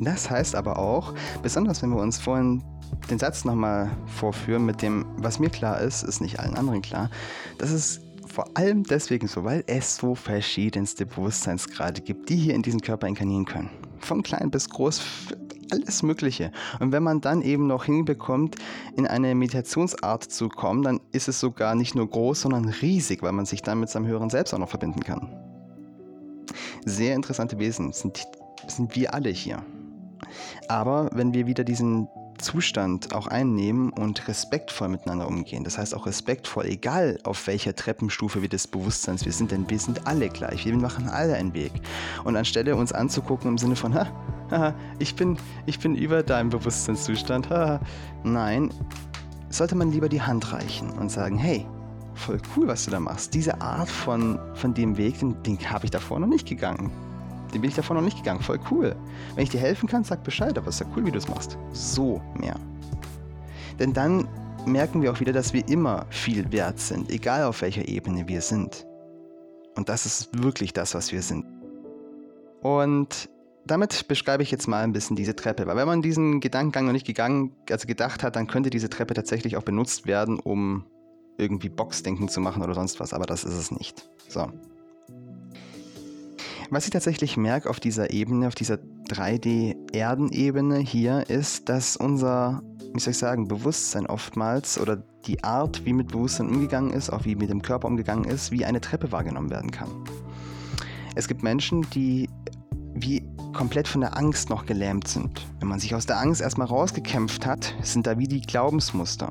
Das 0.00 0.30
heißt 0.30 0.54
aber 0.54 0.78
auch, 0.78 1.14
besonders 1.42 1.82
wenn 1.82 1.90
wir 1.90 2.00
uns 2.00 2.18
vorhin 2.18 2.62
den 3.10 3.18
Satz 3.18 3.44
nochmal 3.44 3.90
vorführen 4.06 4.64
mit 4.64 4.80
dem, 4.80 5.04
was 5.16 5.38
mir 5.38 5.50
klar 5.50 5.80
ist, 5.80 6.02
ist 6.02 6.20
nicht 6.20 6.40
allen 6.40 6.56
anderen 6.56 6.82
klar, 6.82 7.10
dass 7.58 7.70
es 7.70 8.00
vor 8.26 8.46
allem 8.54 8.84
deswegen 8.84 9.26
so, 9.26 9.44
weil 9.44 9.64
es 9.66 9.96
so 9.96 10.14
verschiedenste 10.14 11.06
Bewusstseinsgrade 11.06 12.00
gibt, 12.00 12.28
die 12.28 12.36
hier 12.36 12.54
in 12.54 12.62
diesen 12.62 12.80
Körper 12.80 13.06
inkarnieren 13.06 13.44
können. 13.44 13.70
Von 13.98 14.22
klein 14.22 14.50
bis 14.50 14.68
groß, 14.68 15.02
alles 15.70 16.02
Mögliche. 16.02 16.52
Und 16.80 16.92
wenn 16.92 17.02
man 17.02 17.20
dann 17.20 17.42
eben 17.42 17.66
noch 17.66 17.84
hinbekommt, 17.84 18.56
in 18.96 19.06
eine 19.06 19.34
Meditationsart 19.34 20.24
zu 20.24 20.48
kommen, 20.48 20.82
dann 20.82 21.00
ist 21.12 21.28
es 21.28 21.40
sogar 21.40 21.74
nicht 21.74 21.94
nur 21.94 22.08
groß, 22.08 22.42
sondern 22.42 22.68
riesig, 22.68 23.22
weil 23.22 23.32
man 23.32 23.46
sich 23.46 23.62
dann 23.62 23.80
mit 23.80 23.90
seinem 23.90 24.06
höheren 24.06 24.30
Selbst 24.30 24.54
auch 24.54 24.58
noch 24.58 24.70
verbinden 24.70 25.00
kann. 25.00 25.28
Sehr 26.84 27.14
interessante 27.14 27.58
Wesen 27.58 27.92
sind, 27.92 28.26
sind 28.66 28.96
wir 28.96 29.14
alle 29.14 29.30
hier. 29.30 29.62
Aber 30.68 31.10
wenn 31.12 31.34
wir 31.34 31.46
wieder 31.46 31.64
diesen 31.64 32.08
Zustand 32.38 33.14
auch 33.14 33.26
einnehmen 33.26 33.90
und 33.90 34.28
respektvoll 34.28 34.88
miteinander 34.88 35.26
umgehen. 35.26 35.64
Das 35.64 35.76
heißt 35.76 35.94
auch 35.94 36.06
respektvoll, 36.06 36.66
egal 36.66 37.18
auf 37.24 37.46
welcher 37.46 37.74
Treppenstufe 37.74 38.42
wir 38.42 38.48
des 38.48 38.66
Bewusstseins 38.66 39.24
wir 39.24 39.32
sind, 39.32 39.50
denn 39.50 39.68
wir 39.68 39.78
sind 39.78 40.06
alle 40.06 40.28
gleich. 40.28 40.64
Wir 40.64 40.76
machen 40.76 41.08
alle 41.08 41.34
einen 41.34 41.54
Weg. 41.54 41.72
Und 42.24 42.36
anstelle 42.36 42.76
uns 42.76 42.92
anzugucken 42.92 43.50
im 43.50 43.58
Sinne 43.58 43.76
von, 43.76 43.94
ha, 43.94 44.06
ich 44.98 45.14
bin, 45.14 45.36
ich 45.66 45.78
bin 45.78 45.94
über 45.94 46.22
deinem 46.22 46.50
Bewusstseinszustand, 46.50 47.48
nein, 48.24 48.70
sollte 49.50 49.74
man 49.74 49.90
lieber 49.92 50.08
die 50.08 50.22
Hand 50.22 50.52
reichen 50.52 50.90
und 50.90 51.10
sagen, 51.10 51.38
hey, 51.38 51.66
voll 52.14 52.40
cool, 52.56 52.66
was 52.66 52.84
du 52.84 52.90
da 52.90 53.00
machst. 53.00 53.34
Diese 53.34 53.60
Art 53.60 53.88
von, 53.88 54.38
von 54.54 54.74
dem 54.74 54.96
Weg, 54.96 55.18
den, 55.20 55.40
den 55.42 55.58
habe 55.70 55.84
ich 55.84 55.90
davor 55.90 56.18
noch 56.18 56.26
nicht 56.26 56.46
gegangen. 56.46 56.90
Den 57.54 57.62
bin 57.62 57.70
ich 57.70 57.76
davor 57.76 57.96
noch 57.96 58.02
nicht 58.02 58.18
gegangen. 58.18 58.40
Voll 58.40 58.60
cool. 58.70 58.94
Wenn 59.34 59.44
ich 59.44 59.50
dir 59.50 59.60
helfen 59.60 59.88
kann, 59.88 60.04
sag 60.04 60.22
Bescheid, 60.22 60.58
aber 60.58 60.68
es 60.68 60.74
ist 60.74 60.80
ja 60.80 60.86
cool, 60.96 61.06
wie 61.06 61.10
du 61.10 61.18
es 61.18 61.28
machst. 61.28 61.56
So 61.72 62.20
mehr. 62.38 62.56
Denn 63.78 63.92
dann 63.92 64.28
merken 64.66 65.00
wir 65.00 65.12
auch 65.12 65.20
wieder, 65.20 65.32
dass 65.32 65.52
wir 65.52 65.66
immer 65.68 66.04
viel 66.10 66.50
wert 66.52 66.78
sind, 66.78 67.10
egal 67.10 67.44
auf 67.44 67.62
welcher 67.62 67.88
Ebene 67.88 68.28
wir 68.28 68.42
sind. 68.42 68.86
Und 69.76 69.88
das 69.88 70.04
ist 70.04 70.42
wirklich 70.42 70.72
das, 70.72 70.94
was 70.94 71.12
wir 71.12 71.22
sind. 71.22 71.46
Und 72.60 73.30
damit 73.70 74.08
beschreibe 74.08 74.42
ich 74.42 74.50
jetzt 74.50 74.66
mal 74.66 74.82
ein 74.82 74.92
bisschen 74.92 75.16
diese 75.16 75.36
Treppe, 75.36 75.66
weil 75.66 75.76
wenn 75.76 75.86
man 75.86 76.02
diesen 76.02 76.40
Gedankengang 76.40 76.86
noch 76.86 76.92
nicht 76.92 77.06
gegangen, 77.06 77.52
also 77.70 77.86
gedacht 77.86 78.22
hat, 78.22 78.36
dann 78.36 78.46
könnte 78.46 78.70
diese 78.70 78.88
Treppe 78.88 79.14
tatsächlich 79.14 79.56
auch 79.56 79.62
benutzt 79.62 80.06
werden, 80.06 80.38
um 80.38 80.84
irgendwie 81.36 81.68
Boxdenken 81.68 82.28
zu 82.28 82.40
machen 82.40 82.62
oder 82.62 82.74
sonst 82.74 82.98
was, 83.00 83.12
aber 83.12 83.26
das 83.26 83.44
ist 83.44 83.54
es 83.54 83.70
nicht. 83.70 84.08
So. 84.28 84.50
Was 86.70 86.84
ich 86.84 86.90
tatsächlich 86.90 87.36
merke 87.36 87.70
auf 87.70 87.80
dieser 87.80 88.10
Ebene, 88.10 88.46
auf 88.48 88.54
dieser 88.54 88.78
3D-Erdenebene 89.08 90.78
hier, 90.78 91.24
ist, 91.30 91.68
dass 91.68 91.96
unser, 91.96 92.62
wie 92.92 93.00
soll 93.00 93.12
ich 93.12 93.18
sagen, 93.18 93.48
Bewusstsein 93.48 94.06
oftmals 94.06 94.78
oder 94.78 95.02
die 95.26 95.42
Art, 95.44 95.84
wie 95.86 95.92
mit 95.94 96.08
Bewusstsein 96.08 96.48
umgegangen 96.48 96.92
ist, 96.92 97.10
auch 97.10 97.24
wie 97.24 97.36
mit 97.36 97.48
dem 97.48 97.62
Körper 97.62 97.88
umgegangen 97.88 98.24
ist, 98.24 98.50
wie 98.50 98.64
eine 98.64 98.80
Treppe 98.80 99.12
wahrgenommen 99.12 99.50
werden 99.50 99.70
kann. 99.70 99.88
Es 101.14 101.26
gibt 101.26 101.42
Menschen, 101.42 101.86
die 101.94 102.28
wie 103.02 103.22
komplett 103.52 103.88
von 103.88 104.00
der 104.00 104.16
Angst 104.16 104.50
noch 104.50 104.66
gelähmt 104.66 105.08
sind. 105.08 105.46
Wenn 105.58 105.68
man 105.68 105.80
sich 105.80 105.94
aus 105.94 106.06
der 106.06 106.18
Angst 106.20 106.40
erstmal 106.40 106.66
rausgekämpft 106.66 107.46
hat, 107.46 107.74
sind 107.82 108.06
da 108.06 108.18
wie 108.18 108.28
die 108.28 108.40
Glaubensmuster. 108.40 109.30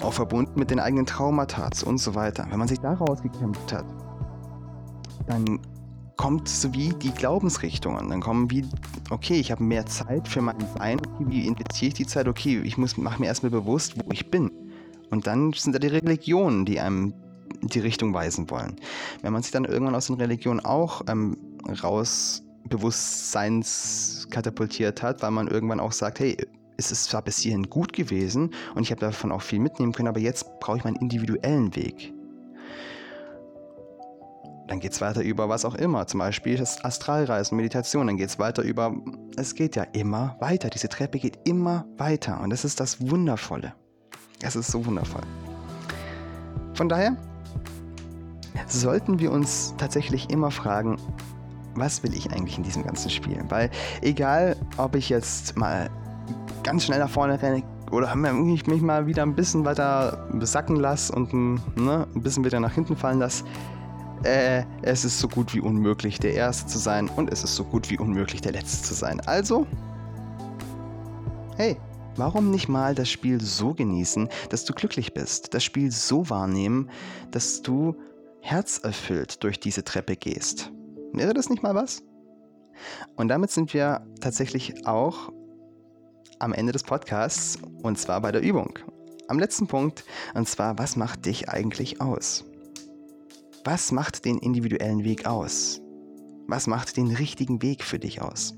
Auch 0.00 0.12
verbunden 0.12 0.58
mit 0.58 0.70
den 0.70 0.80
eigenen 0.80 1.06
Traumata 1.06 1.70
und 1.84 1.98
so 1.98 2.14
weiter. 2.14 2.46
Wenn 2.50 2.58
man 2.58 2.68
sich 2.68 2.80
da 2.80 2.94
rausgekämpft 2.94 3.72
hat, 3.72 3.86
dann 5.26 5.60
kommt 6.16 6.48
so 6.48 6.72
wie 6.74 6.90
die 6.90 7.10
Glaubensrichtungen. 7.10 8.10
Dann 8.10 8.20
kommen 8.20 8.50
wie, 8.50 8.64
okay, 9.10 9.34
ich 9.34 9.50
habe 9.50 9.64
mehr 9.64 9.86
Zeit 9.86 10.28
für 10.28 10.42
mein 10.42 10.56
Sein. 10.78 11.00
Wie 11.20 11.46
investiere 11.46 11.88
ich 11.88 11.94
die 11.94 12.06
Zeit? 12.06 12.28
Okay, 12.28 12.60
ich 12.64 12.76
mache 12.76 13.20
mir 13.20 13.26
erstmal 13.26 13.50
bewusst, 13.50 13.94
wo 13.96 14.10
ich 14.12 14.30
bin. 14.30 14.50
Und 15.10 15.26
dann 15.26 15.52
sind 15.52 15.74
da 15.74 15.78
die 15.78 15.88
Religionen, 15.88 16.64
die 16.64 16.80
einem 16.80 17.14
die 17.62 17.80
Richtung 17.80 18.12
weisen 18.12 18.50
wollen. 18.50 18.76
Wenn 19.22 19.32
man 19.32 19.42
sich 19.42 19.52
dann 19.52 19.64
irgendwann 19.64 19.94
aus 19.94 20.08
den 20.08 20.16
Religionen 20.16 20.60
auch 20.60 21.02
ähm, 21.08 21.36
raus 21.82 22.42
Bewusstseins 22.68 24.26
katapultiert 24.30 25.02
hat, 25.02 25.22
weil 25.22 25.30
man 25.30 25.48
irgendwann 25.48 25.80
auch 25.80 25.92
sagt, 25.92 26.20
hey, 26.20 26.36
es 26.76 26.90
ist 26.90 27.04
zwar 27.04 27.22
bis 27.22 27.38
hierhin 27.38 27.68
gut 27.70 27.92
gewesen 27.92 28.50
und 28.74 28.82
ich 28.82 28.90
habe 28.90 29.00
davon 29.00 29.32
auch 29.32 29.42
viel 29.42 29.60
mitnehmen 29.60 29.92
können, 29.92 30.08
aber 30.08 30.20
jetzt 30.20 30.46
brauche 30.60 30.78
ich 30.78 30.84
meinen 30.84 30.96
individuellen 30.96 31.74
Weg. 31.76 32.12
Dann 34.66 34.80
geht 34.80 34.92
es 34.92 35.00
weiter 35.00 35.22
über 35.22 35.48
was 35.48 35.64
auch 35.66 35.74
immer, 35.74 36.06
zum 36.06 36.20
Beispiel 36.20 36.56
das 36.56 36.82
Astralreisen, 36.82 37.54
Meditation. 37.56 38.06
Dann 38.06 38.16
geht 38.16 38.30
es 38.30 38.38
weiter 38.38 38.62
über, 38.62 38.96
es 39.36 39.54
geht 39.54 39.76
ja 39.76 39.82
immer 39.92 40.36
weiter. 40.40 40.70
Diese 40.70 40.88
Treppe 40.88 41.18
geht 41.18 41.38
immer 41.44 41.84
weiter 41.98 42.40
und 42.40 42.48
das 42.50 42.64
ist 42.64 42.80
das 42.80 43.10
Wundervolle. 43.10 43.74
Es 44.42 44.56
ist 44.56 44.70
so 44.70 44.84
wundervoll. 44.86 45.22
Von 46.72 46.88
daher 46.88 47.16
sollten 48.66 49.18
wir 49.18 49.30
uns 49.30 49.74
tatsächlich 49.76 50.30
immer 50.30 50.50
fragen, 50.50 50.96
was 51.74 52.02
will 52.02 52.14
ich 52.14 52.30
eigentlich 52.30 52.56
in 52.56 52.64
diesem 52.64 52.84
ganzen 52.84 53.10
Spiel? 53.10 53.42
Weil 53.48 53.70
egal, 54.00 54.56
ob 54.76 54.94
ich 54.94 55.08
jetzt 55.08 55.56
mal 55.56 55.90
ganz 56.62 56.84
schnell 56.84 56.98
nach 56.98 57.10
vorne 57.10 57.40
renne 57.40 57.62
oder 57.90 58.14
mich, 58.14 58.66
mal 58.66 59.06
wieder 59.06 59.22
ein 59.22 59.34
bisschen 59.34 59.64
weiter 59.64 60.28
besacken 60.32 60.76
lasse 60.76 61.12
und 61.12 61.32
ne, 61.32 62.06
ein 62.14 62.22
bisschen 62.22 62.44
wieder 62.44 62.60
nach 62.60 62.72
hinten 62.72 62.96
fallen 62.96 63.18
lasse, 63.18 63.44
äh, 64.24 64.64
es 64.82 65.04
ist 65.04 65.18
so 65.18 65.28
gut 65.28 65.54
wie 65.54 65.60
unmöglich, 65.60 66.18
der 66.18 66.34
Erste 66.34 66.66
zu 66.66 66.78
sein 66.78 67.08
und 67.08 67.30
es 67.30 67.44
ist 67.44 67.54
so 67.54 67.64
gut 67.64 67.90
wie 67.90 67.98
unmöglich, 67.98 68.40
der 68.40 68.52
Letzte 68.52 68.82
zu 68.82 68.94
sein. 68.94 69.20
Also, 69.26 69.66
hey, 71.56 71.76
warum 72.16 72.50
nicht 72.50 72.68
mal 72.68 72.94
das 72.94 73.10
Spiel 73.10 73.40
so 73.40 73.74
genießen, 73.74 74.28
dass 74.48 74.64
du 74.64 74.72
glücklich 74.72 75.12
bist? 75.12 75.52
Das 75.52 75.62
Spiel 75.62 75.90
so 75.90 76.30
wahrnehmen, 76.30 76.90
dass 77.30 77.62
du 77.62 77.96
herzerfüllt 78.40 79.42
durch 79.42 79.60
diese 79.60 79.84
Treppe 79.84 80.16
gehst. 80.16 80.70
Wäre 81.14 81.32
das 81.32 81.48
nicht 81.48 81.62
mal 81.62 81.76
was? 81.76 82.02
Und 83.14 83.28
damit 83.28 83.52
sind 83.52 83.72
wir 83.72 84.04
tatsächlich 84.20 84.84
auch 84.84 85.32
am 86.40 86.52
Ende 86.52 86.72
des 86.72 86.82
Podcasts 86.82 87.56
und 87.82 87.98
zwar 87.98 88.20
bei 88.20 88.32
der 88.32 88.42
Übung. 88.42 88.78
Am 89.28 89.38
letzten 89.38 89.68
Punkt 89.68 90.04
und 90.34 90.48
zwar, 90.48 90.76
was 90.76 90.96
macht 90.96 91.24
dich 91.24 91.48
eigentlich 91.48 92.00
aus? 92.00 92.44
Was 93.64 93.92
macht 93.92 94.24
den 94.24 94.38
individuellen 94.38 95.04
Weg 95.04 95.26
aus? 95.26 95.80
Was 96.48 96.66
macht 96.66 96.96
den 96.96 97.14
richtigen 97.14 97.62
Weg 97.62 97.84
für 97.84 98.00
dich 98.00 98.20
aus? 98.20 98.56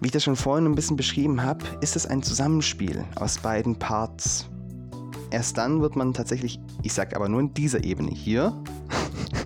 Wie 0.00 0.06
ich 0.06 0.12
das 0.12 0.24
schon 0.24 0.36
vorhin 0.36 0.64
ein 0.64 0.74
bisschen 0.74 0.96
beschrieben 0.96 1.42
habe, 1.42 1.66
ist 1.82 1.96
es 1.96 2.06
ein 2.06 2.22
Zusammenspiel 2.22 3.04
aus 3.16 3.38
beiden 3.38 3.78
Parts. 3.78 4.46
Erst 5.30 5.58
dann 5.58 5.82
wird 5.82 5.94
man 5.94 6.14
tatsächlich, 6.14 6.58
ich 6.82 6.94
sage 6.94 7.14
aber 7.14 7.28
nur 7.28 7.40
in 7.40 7.52
dieser 7.52 7.84
Ebene 7.84 8.10
hier, 8.10 8.64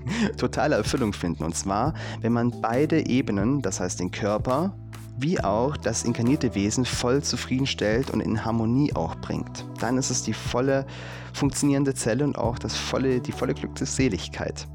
totale 0.36 0.76
Erfüllung 0.76 1.12
finden. 1.12 1.44
Und 1.44 1.54
zwar, 1.54 1.94
wenn 2.20 2.32
man 2.32 2.60
beide 2.60 3.06
Ebenen, 3.06 3.62
das 3.62 3.80
heißt 3.80 4.00
den 4.00 4.10
Körper 4.10 4.74
wie 5.16 5.40
auch 5.40 5.76
das 5.76 6.04
inkarnierte 6.04 6.54
Wesen 6.54 6.84
voll 6.84 7.22
zufriedenstellt 7.22 8.10
und 8.10 8.20
in 8.20 8.44
Harmonie 8.44 8.92
auch 8.94 9.14
bringt. 9.16 9.64
Dann 9.80 9.96
ist 9.96 10.10
es 10.10 10.22
die 10.22 10.32
volle 10.32 10.86
funktionierende 11.32 11.94
Zelle 11.94 12.24
und 12.24 12.36
auch 12.36 12.58
das 12.58 12.76
volle, 12.76 13.20
die 13.20 13.32
volle 13.32 13.54
Glückseligkeit. 13.54 14.66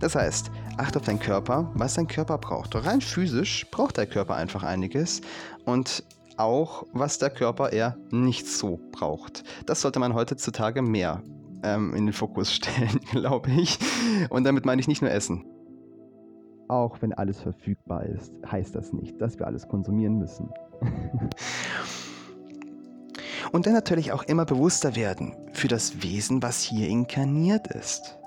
Das 0.00 0.14
heißt, 0.14 0.50
acht 0.76 0.96
auf 0.96 1.04
deinen 1.04 1.20
Körper, 1.20 1.70
was 1.74 1.94
dein 1.94 2.08
Körper 2.08 2.38
braucht. 2.38 2.74
Rein 2.74 3.00
physisch 3.00 3.66
braucht 3.70 3.96
der 3.96 4.06
Körper 4.06 4.34
einfach 4.34 4.62
einiges 4.62 5.20
und 5.64 6.04
auch, 6.36 6.84
was 6.92 7.18
der 7.18 7.30
Körper 7.30 7.72
eher 7.72 7.96
nicht 8.10 8.46
so 8.46 8.78
braucht. 8.92 9.42
Das 9.66 9.80
sollte 9.80 9.98
man 9.98 10.14
heutzutage 10.14 10.82
mehr 10.82 11.22
ähm, 11.62 11.94
in 11.94 12.06
den 12.06 12.12
Fokus 12.12 12.52
stellen, 12.54 13.00
glaube 13.10 13.50
ich. 13.50 13.78
Und 14.30 14.44
damit 14.44 14.64
meine 14.64 14.80
ich 14.80 14.88
nicht 14.88 15.02
nur 15.02 15.10
Essen. 15.10 15.44
Auch 16.68 17.00
wenn 17.00 17.12
alles 17.14 17.40
verfügbar 17.40 18.04
ist, 18.04 18.32
heißt 18.50 18.74
das 18.74 18.92
nicht, 18.92 19.20
dass 19.20 19.38
wir 19.38 19.46
alles 19.46 19.68
konsumieren 19.68 20.18
müssen. 20.18 20.50
Und 23.52 23.66
dann 23.66 23.72
natürlich 23.72 24.12
auch 24.12 24.22
immer 24.24 24.44
bewusster 24.44 24.94
werden 24.94 25.34
für 25.52 25.68
das 25.68 26.02
Wesen, 26.02 26.42
was 26.42 26.60
hier 26.60 26.88
inkarniert 26.88 27.68
ist. 27.68 28.18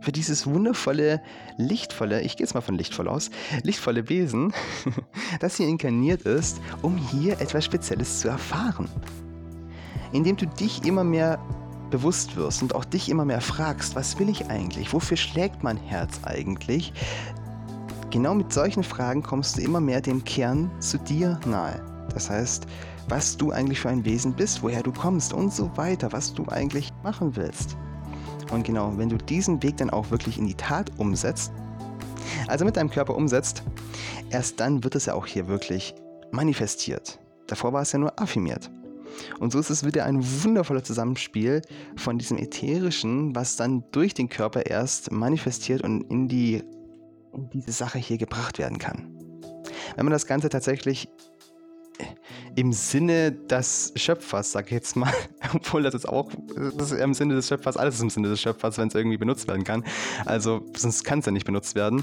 Für 0.00 0.12
dieses 0.12 0.46
wundervolle, 0.46 1.20
lichtvolle, 1.58 2.22
ich 2.22 2.36
gehe 2.36 2.46
jetzt 2.46 2.54
mal 2.54 2.62
von 2.62 2.74
lichtvoll 2.74 3.06
aus, 3.06 3.30
lichtvolle 3.62 4.08
Wesen, 4.08 4.54
das 5.40 5.56
hier 5.56 5.68
inkarniert 5.68 6.22
ist, 6.22 6.58
um 6.80 6.96
hier 6.96 7.38
etwas 7.40 7.66
Spezielles 7.66 8.20
zu 8.20 8.28
erfahren. 8.28 8.88
Indem 10.12 10.36
du 10.36 10.46
dich 10.46 10.86
immer 10.86 11.04
mehr 11.04 11.38
bewusst 11.90 12.36
wirst 12.36 12.62
und 12.62 12.74
auch 12.74 12.84
dich 12.84 13.08
immer 13.08 13.24
mehr 13.24 13.40
fragst, 13.40 13.94
was 13.94 14.18
will 14.18 14.28
ich 14.28 14.48
eigentlich? 14.48 14.92
Wofür 14.92 15.16
schlägt 15.16 15.62
mein 15.62 15.76
Herz 15.76 16.20
eigentlich? 16.24 16.92
Genau 18.10 18.34
mit 18.34 18.52
solchen 18.52 18.82
Fragen 18.82 19.22
kommst 19.22 19.56
du 19.56 19.62
immer 19.62 19.80
mehr 19.80 20.00
dem 20.00 20.24
Kern 20.24 20.70
zu 20.80 20.98
dir 20.98 21.38
nahe. 21.46 21.80
Das 22.12 22.30
heißt, 22.30 22.66
was 23.08 23.36
du 23.36 23.52
eigentlich 23.52 23.80
für 23.80 23.88
ein 23.88 24.04
Wesen 24.04 24.32
bist, 24.32 24.62
woher 24.62 24.82
du 24.82 24.92
kommst 24.92 25.32
und 25.32 25.52
so 25.52 25.70
weiter, 25.76 26.12
was 26.12 26.32
du 26.32 26.46
eigentlich 26.48 26.90
machen 27.02 27.36
willst. 27.36 27.76
Und 28.50 28.64
genau, 28.64 28.92
wenn 28.96 29.08
du 29.08 29.16
diesen 29.16 29.62
Weg 29.62 29.76
dann 29.76 29.90
auch 29.90 30.10
wirklich 30.10 30.38
in 30.38 30.46
die 30.46 30.54
Tat 30.54 30.90
umsetzt, 30.98 31.52
also 32.48 32.64
mit 32.64 32.76
deinem 32.76 32.90
Körper 32.90 33.14
umsetzt, 33.14 33.62
erst 34.30 34.58
dann 34.60 34.82
wird 34.82 34.94
es 34.94 35.06
ja 35.06 35.14
auch 35.14 35.26
hier 35.26 35.46
wirklich 35.46 35.94
manifestiert. 36.32 37.20
Davor 37.46 37.72
war 37.72 37.82
es 37.82 37.92
ja 37.92 37.98
nur 37.98 38.18
affirmiert. 38.20 38.70
Und 39.38 39.52
so 39.52 39.58
ist 39.58 39.70
es 39.70 39.84
wieder 39.84 40.04
ein 40.04 40.22
wundervoller 40.42 40.84
Zusammenspiel 40.84 41.62
von 41.96 42.18
diesem 42.18 42.38
Ätherischen, 42.38 43.34
was 43.34 43.56
dann 43.56 43.84
durch 43.92 44.14
den 44.14 44.28
Körper 44.28 44.66
erst 44.66 45.12
manifestiert 45.12 45.82
und 45.82 46.02
in, 46.10 46.28
die, 46.28 46.62
in 47.32 47.50
diese 47.50 47.72
Sache 47.72 47.98
hier 47.98 48.18
gebracht 48.18 48.58
werden 48.58 48.78
kann. 48.78 49.16
Wenn 49.96 50.06
man 50.06 50.12
das 50.12 50.26
Ganze 50.26 50.48
tatsächlich 50.48 51.08
im 52.56 52.72
Sinne 52.72 53.32
des 53.32 53.92
Schöpfers, 53.96 54.52
sag 54.52 54.66
ich 54.66 54.72
jetzt 54.72 54.96
mal, 54.96 55.12
obwohl 55.54 55.82
das 55.82 55.94
ist 55.94 56.08
auch 56.08 56.30
das 56.76 56.92
ist 56.92 57.00
im 57.00 57.14
Sinne 57.14 57.34
des 57.34 57.48
Schöpfers, 57.48 57.76
alles 57.76 57.96
ist 57.96 58.02
im 58.02 58.10
Sinne 58.10 58.28
des 58.28 58.40
Schöpfers, 58.40 58.78
wenn 58.78 58.88
es 58.88 58.94
irgendwie 58.94 59.16
benutzt 59.16 59.48
werden 59.48 59.64
kann. 59.64 59.84
Also 60.24 60.62
sonst 60.76 61.04
kann 61.04 61.20
es 61.20 61.26
ja 61.26 61.32
nicht 61.32 61.46
benutzt 61.46 61.74
werden. 61.74 62.02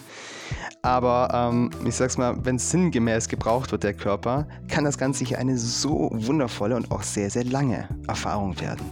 Aber 0.81 1.29
ähm, 1.33 1.69
ich 1.85 1.95
sag's 1.95 2.17
mal, 2.17 2.45
wenn 2.45 2.57
es 2.57 2.71
sinngemäß 2.71 3.27
gebraucht 3.27 3.71
wird, 3.71 3.83
der 3.83 3.93
Körper, 3.93 4.47
kann 4.67 4.83
das 4.83 4.97
Ganze 4.97 5.25
hier 5.25 5.39
eine 5.39 5.57
so 5.57 6.09
wundervolle 6.13 6.75
und 6.75 6.91
auch 6.91 7.03
sehr, 7.03 7.29
sehr 7.29 7.43
lange 7.43 7.87
Erfahrung 8.07 8.59
werden. 8.59 8.85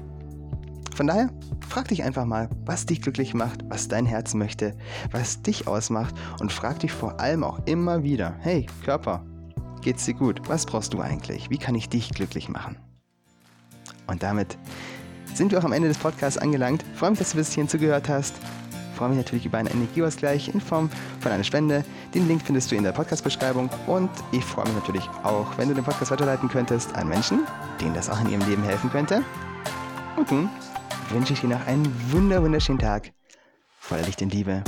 Von 0.95 1.07
daher, 1.07 1.29
frag 1.67 1.89
dich 1.89 2.03
einfach 2.03 2.23
mal, 2.23 2.49
was 2.65 2.85
dich 2.85 3.01
glücklich 3.01 3.33
macht, 3.33 3.65
was 3.67 3.89
dein 3.89 4.05
Herz 4.05 4.33
möchte, 4.33 4.77
was 5.11 5.41
dich 5.41 5.67
ausmacht 5.67 6.15
und 6.39 6.53
frag 6.53 6.79
dich 6.79 6.93
vor 6.93 7.19
allem 7.19 7.43
auch 7.43 7.59
immer 7.65 8.03
wieder, 8.03 8.35
hey 8.39 8.65
Körper, 8.85 9.25
Geht's 9.85 10.05
dir 10.05 10.15
gut? 10.15 10.41
Was 10.49 10.65
brauchst 10.65 10.95
du 10.95 10.99
eigentlich? 10.99 11.51
Wie 11.51 11.59
kann 11.59 11.75
ich 11.75 11.89
dich 11.89 12.09
glücklich 12.09 12.49
machen? 12.49 12.75
Und 14.07 14.23
damit 14.23 14.57
sind 15.35 15.51
wir 15.51 15.59
auch 15.59 15.63
am 15.63 15.73
Ende 15.73 15.87
des 15.87 15.99
Podcasts 15.99 16.39
angelangt. 16.39 16.83
Freue 16.95 17.11
mich, 17.11 17.19
dass 17.19 17.33
du 17.33 17.37
bis 17.37 17.53
hierhin 17.53 17.69
zugehört 17.69 18.09
hast. 18.09 18.33
Freue 18.95 19.09
mich 19.09 19.19
natürlich 19.19 19.45
über 19.45 19.59
einen 19.59 19.67
Energieausgleich 19.67 20.51
in 20.51 20.59
Form 20.59 20.89
von 21.19 21.31
einer 21.31 21.43
Spende. 21.43 21.85
Den 22.15 22.27
Link 22.27 22.41
findest 22.43 22.71
du 22.71 22.75
in 22.75 22.81
der 22.81 22.93
Podcast-Beschreibung. 22.93 23.69
Und 23.85 24.09
ich 24.31 24.43
freue 24.43 24.65
mich 24.65 24.73
natürlich 24.73 25.07
auch, 25.21 25.55
wenn 25.59 25.69
du 25.69 25.75
den 25.75 25.83
Podcast 25.83 26.09
weiterleiten 26.09 26.49
könntest 26.49 26.95
an 26.95 27.07
Menschen, 27.07 27.45
denen 27.79 27.93
das 27.93 28.09
auch 28.09 28.19
in 28.21 28.31
ihrem 28.31 28.49
Leben 28.49 28.63
helfen 28.63 28.89
könnte. 28.89 29.21
Und 30.17 30.31
nun 30.31 30.49
wünsche 31.11 31.33
ich 31.33 31.41
dir 31.41 31.49
noch 31.49 31.67
einen 31.67 31.85
wunder 32.11 32.41
wunderschönen 32.41 32.79
Tag 32.79 33.13
voller 33.77 34.01
Licht 34.01 34.19
und 34.23 34.33
Liebe 34.33 34.63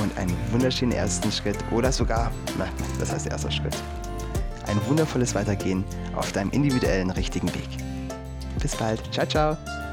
und 0.00 0.16
einen 0.16 0.36
wunderschönen 0.52 0.92
ersten 0.92 1.32
Schritt 1.32 1.58
oder 1.72 1.90
sogar, 1.90 2.30
na, 2.56 2.68
das 3.00 3.10
heißt 3.10 3.26
erster 3.26 3.50
Schritt, 3.50 3.76
ein 4.66 4.80
wundervolles 4.86 5.34
Weitergehen 5.34 5.84
auf 6.14 6.32
deinem 6.32 6.50
individuellen 6.50 7.10
richtigen 7.10 7.52
Weg. 7.54 7.68
Bis 8.60 8.76
bald. 8.76 9.00
Ciao, 9.12 9.26
ciao. 9.26 9.83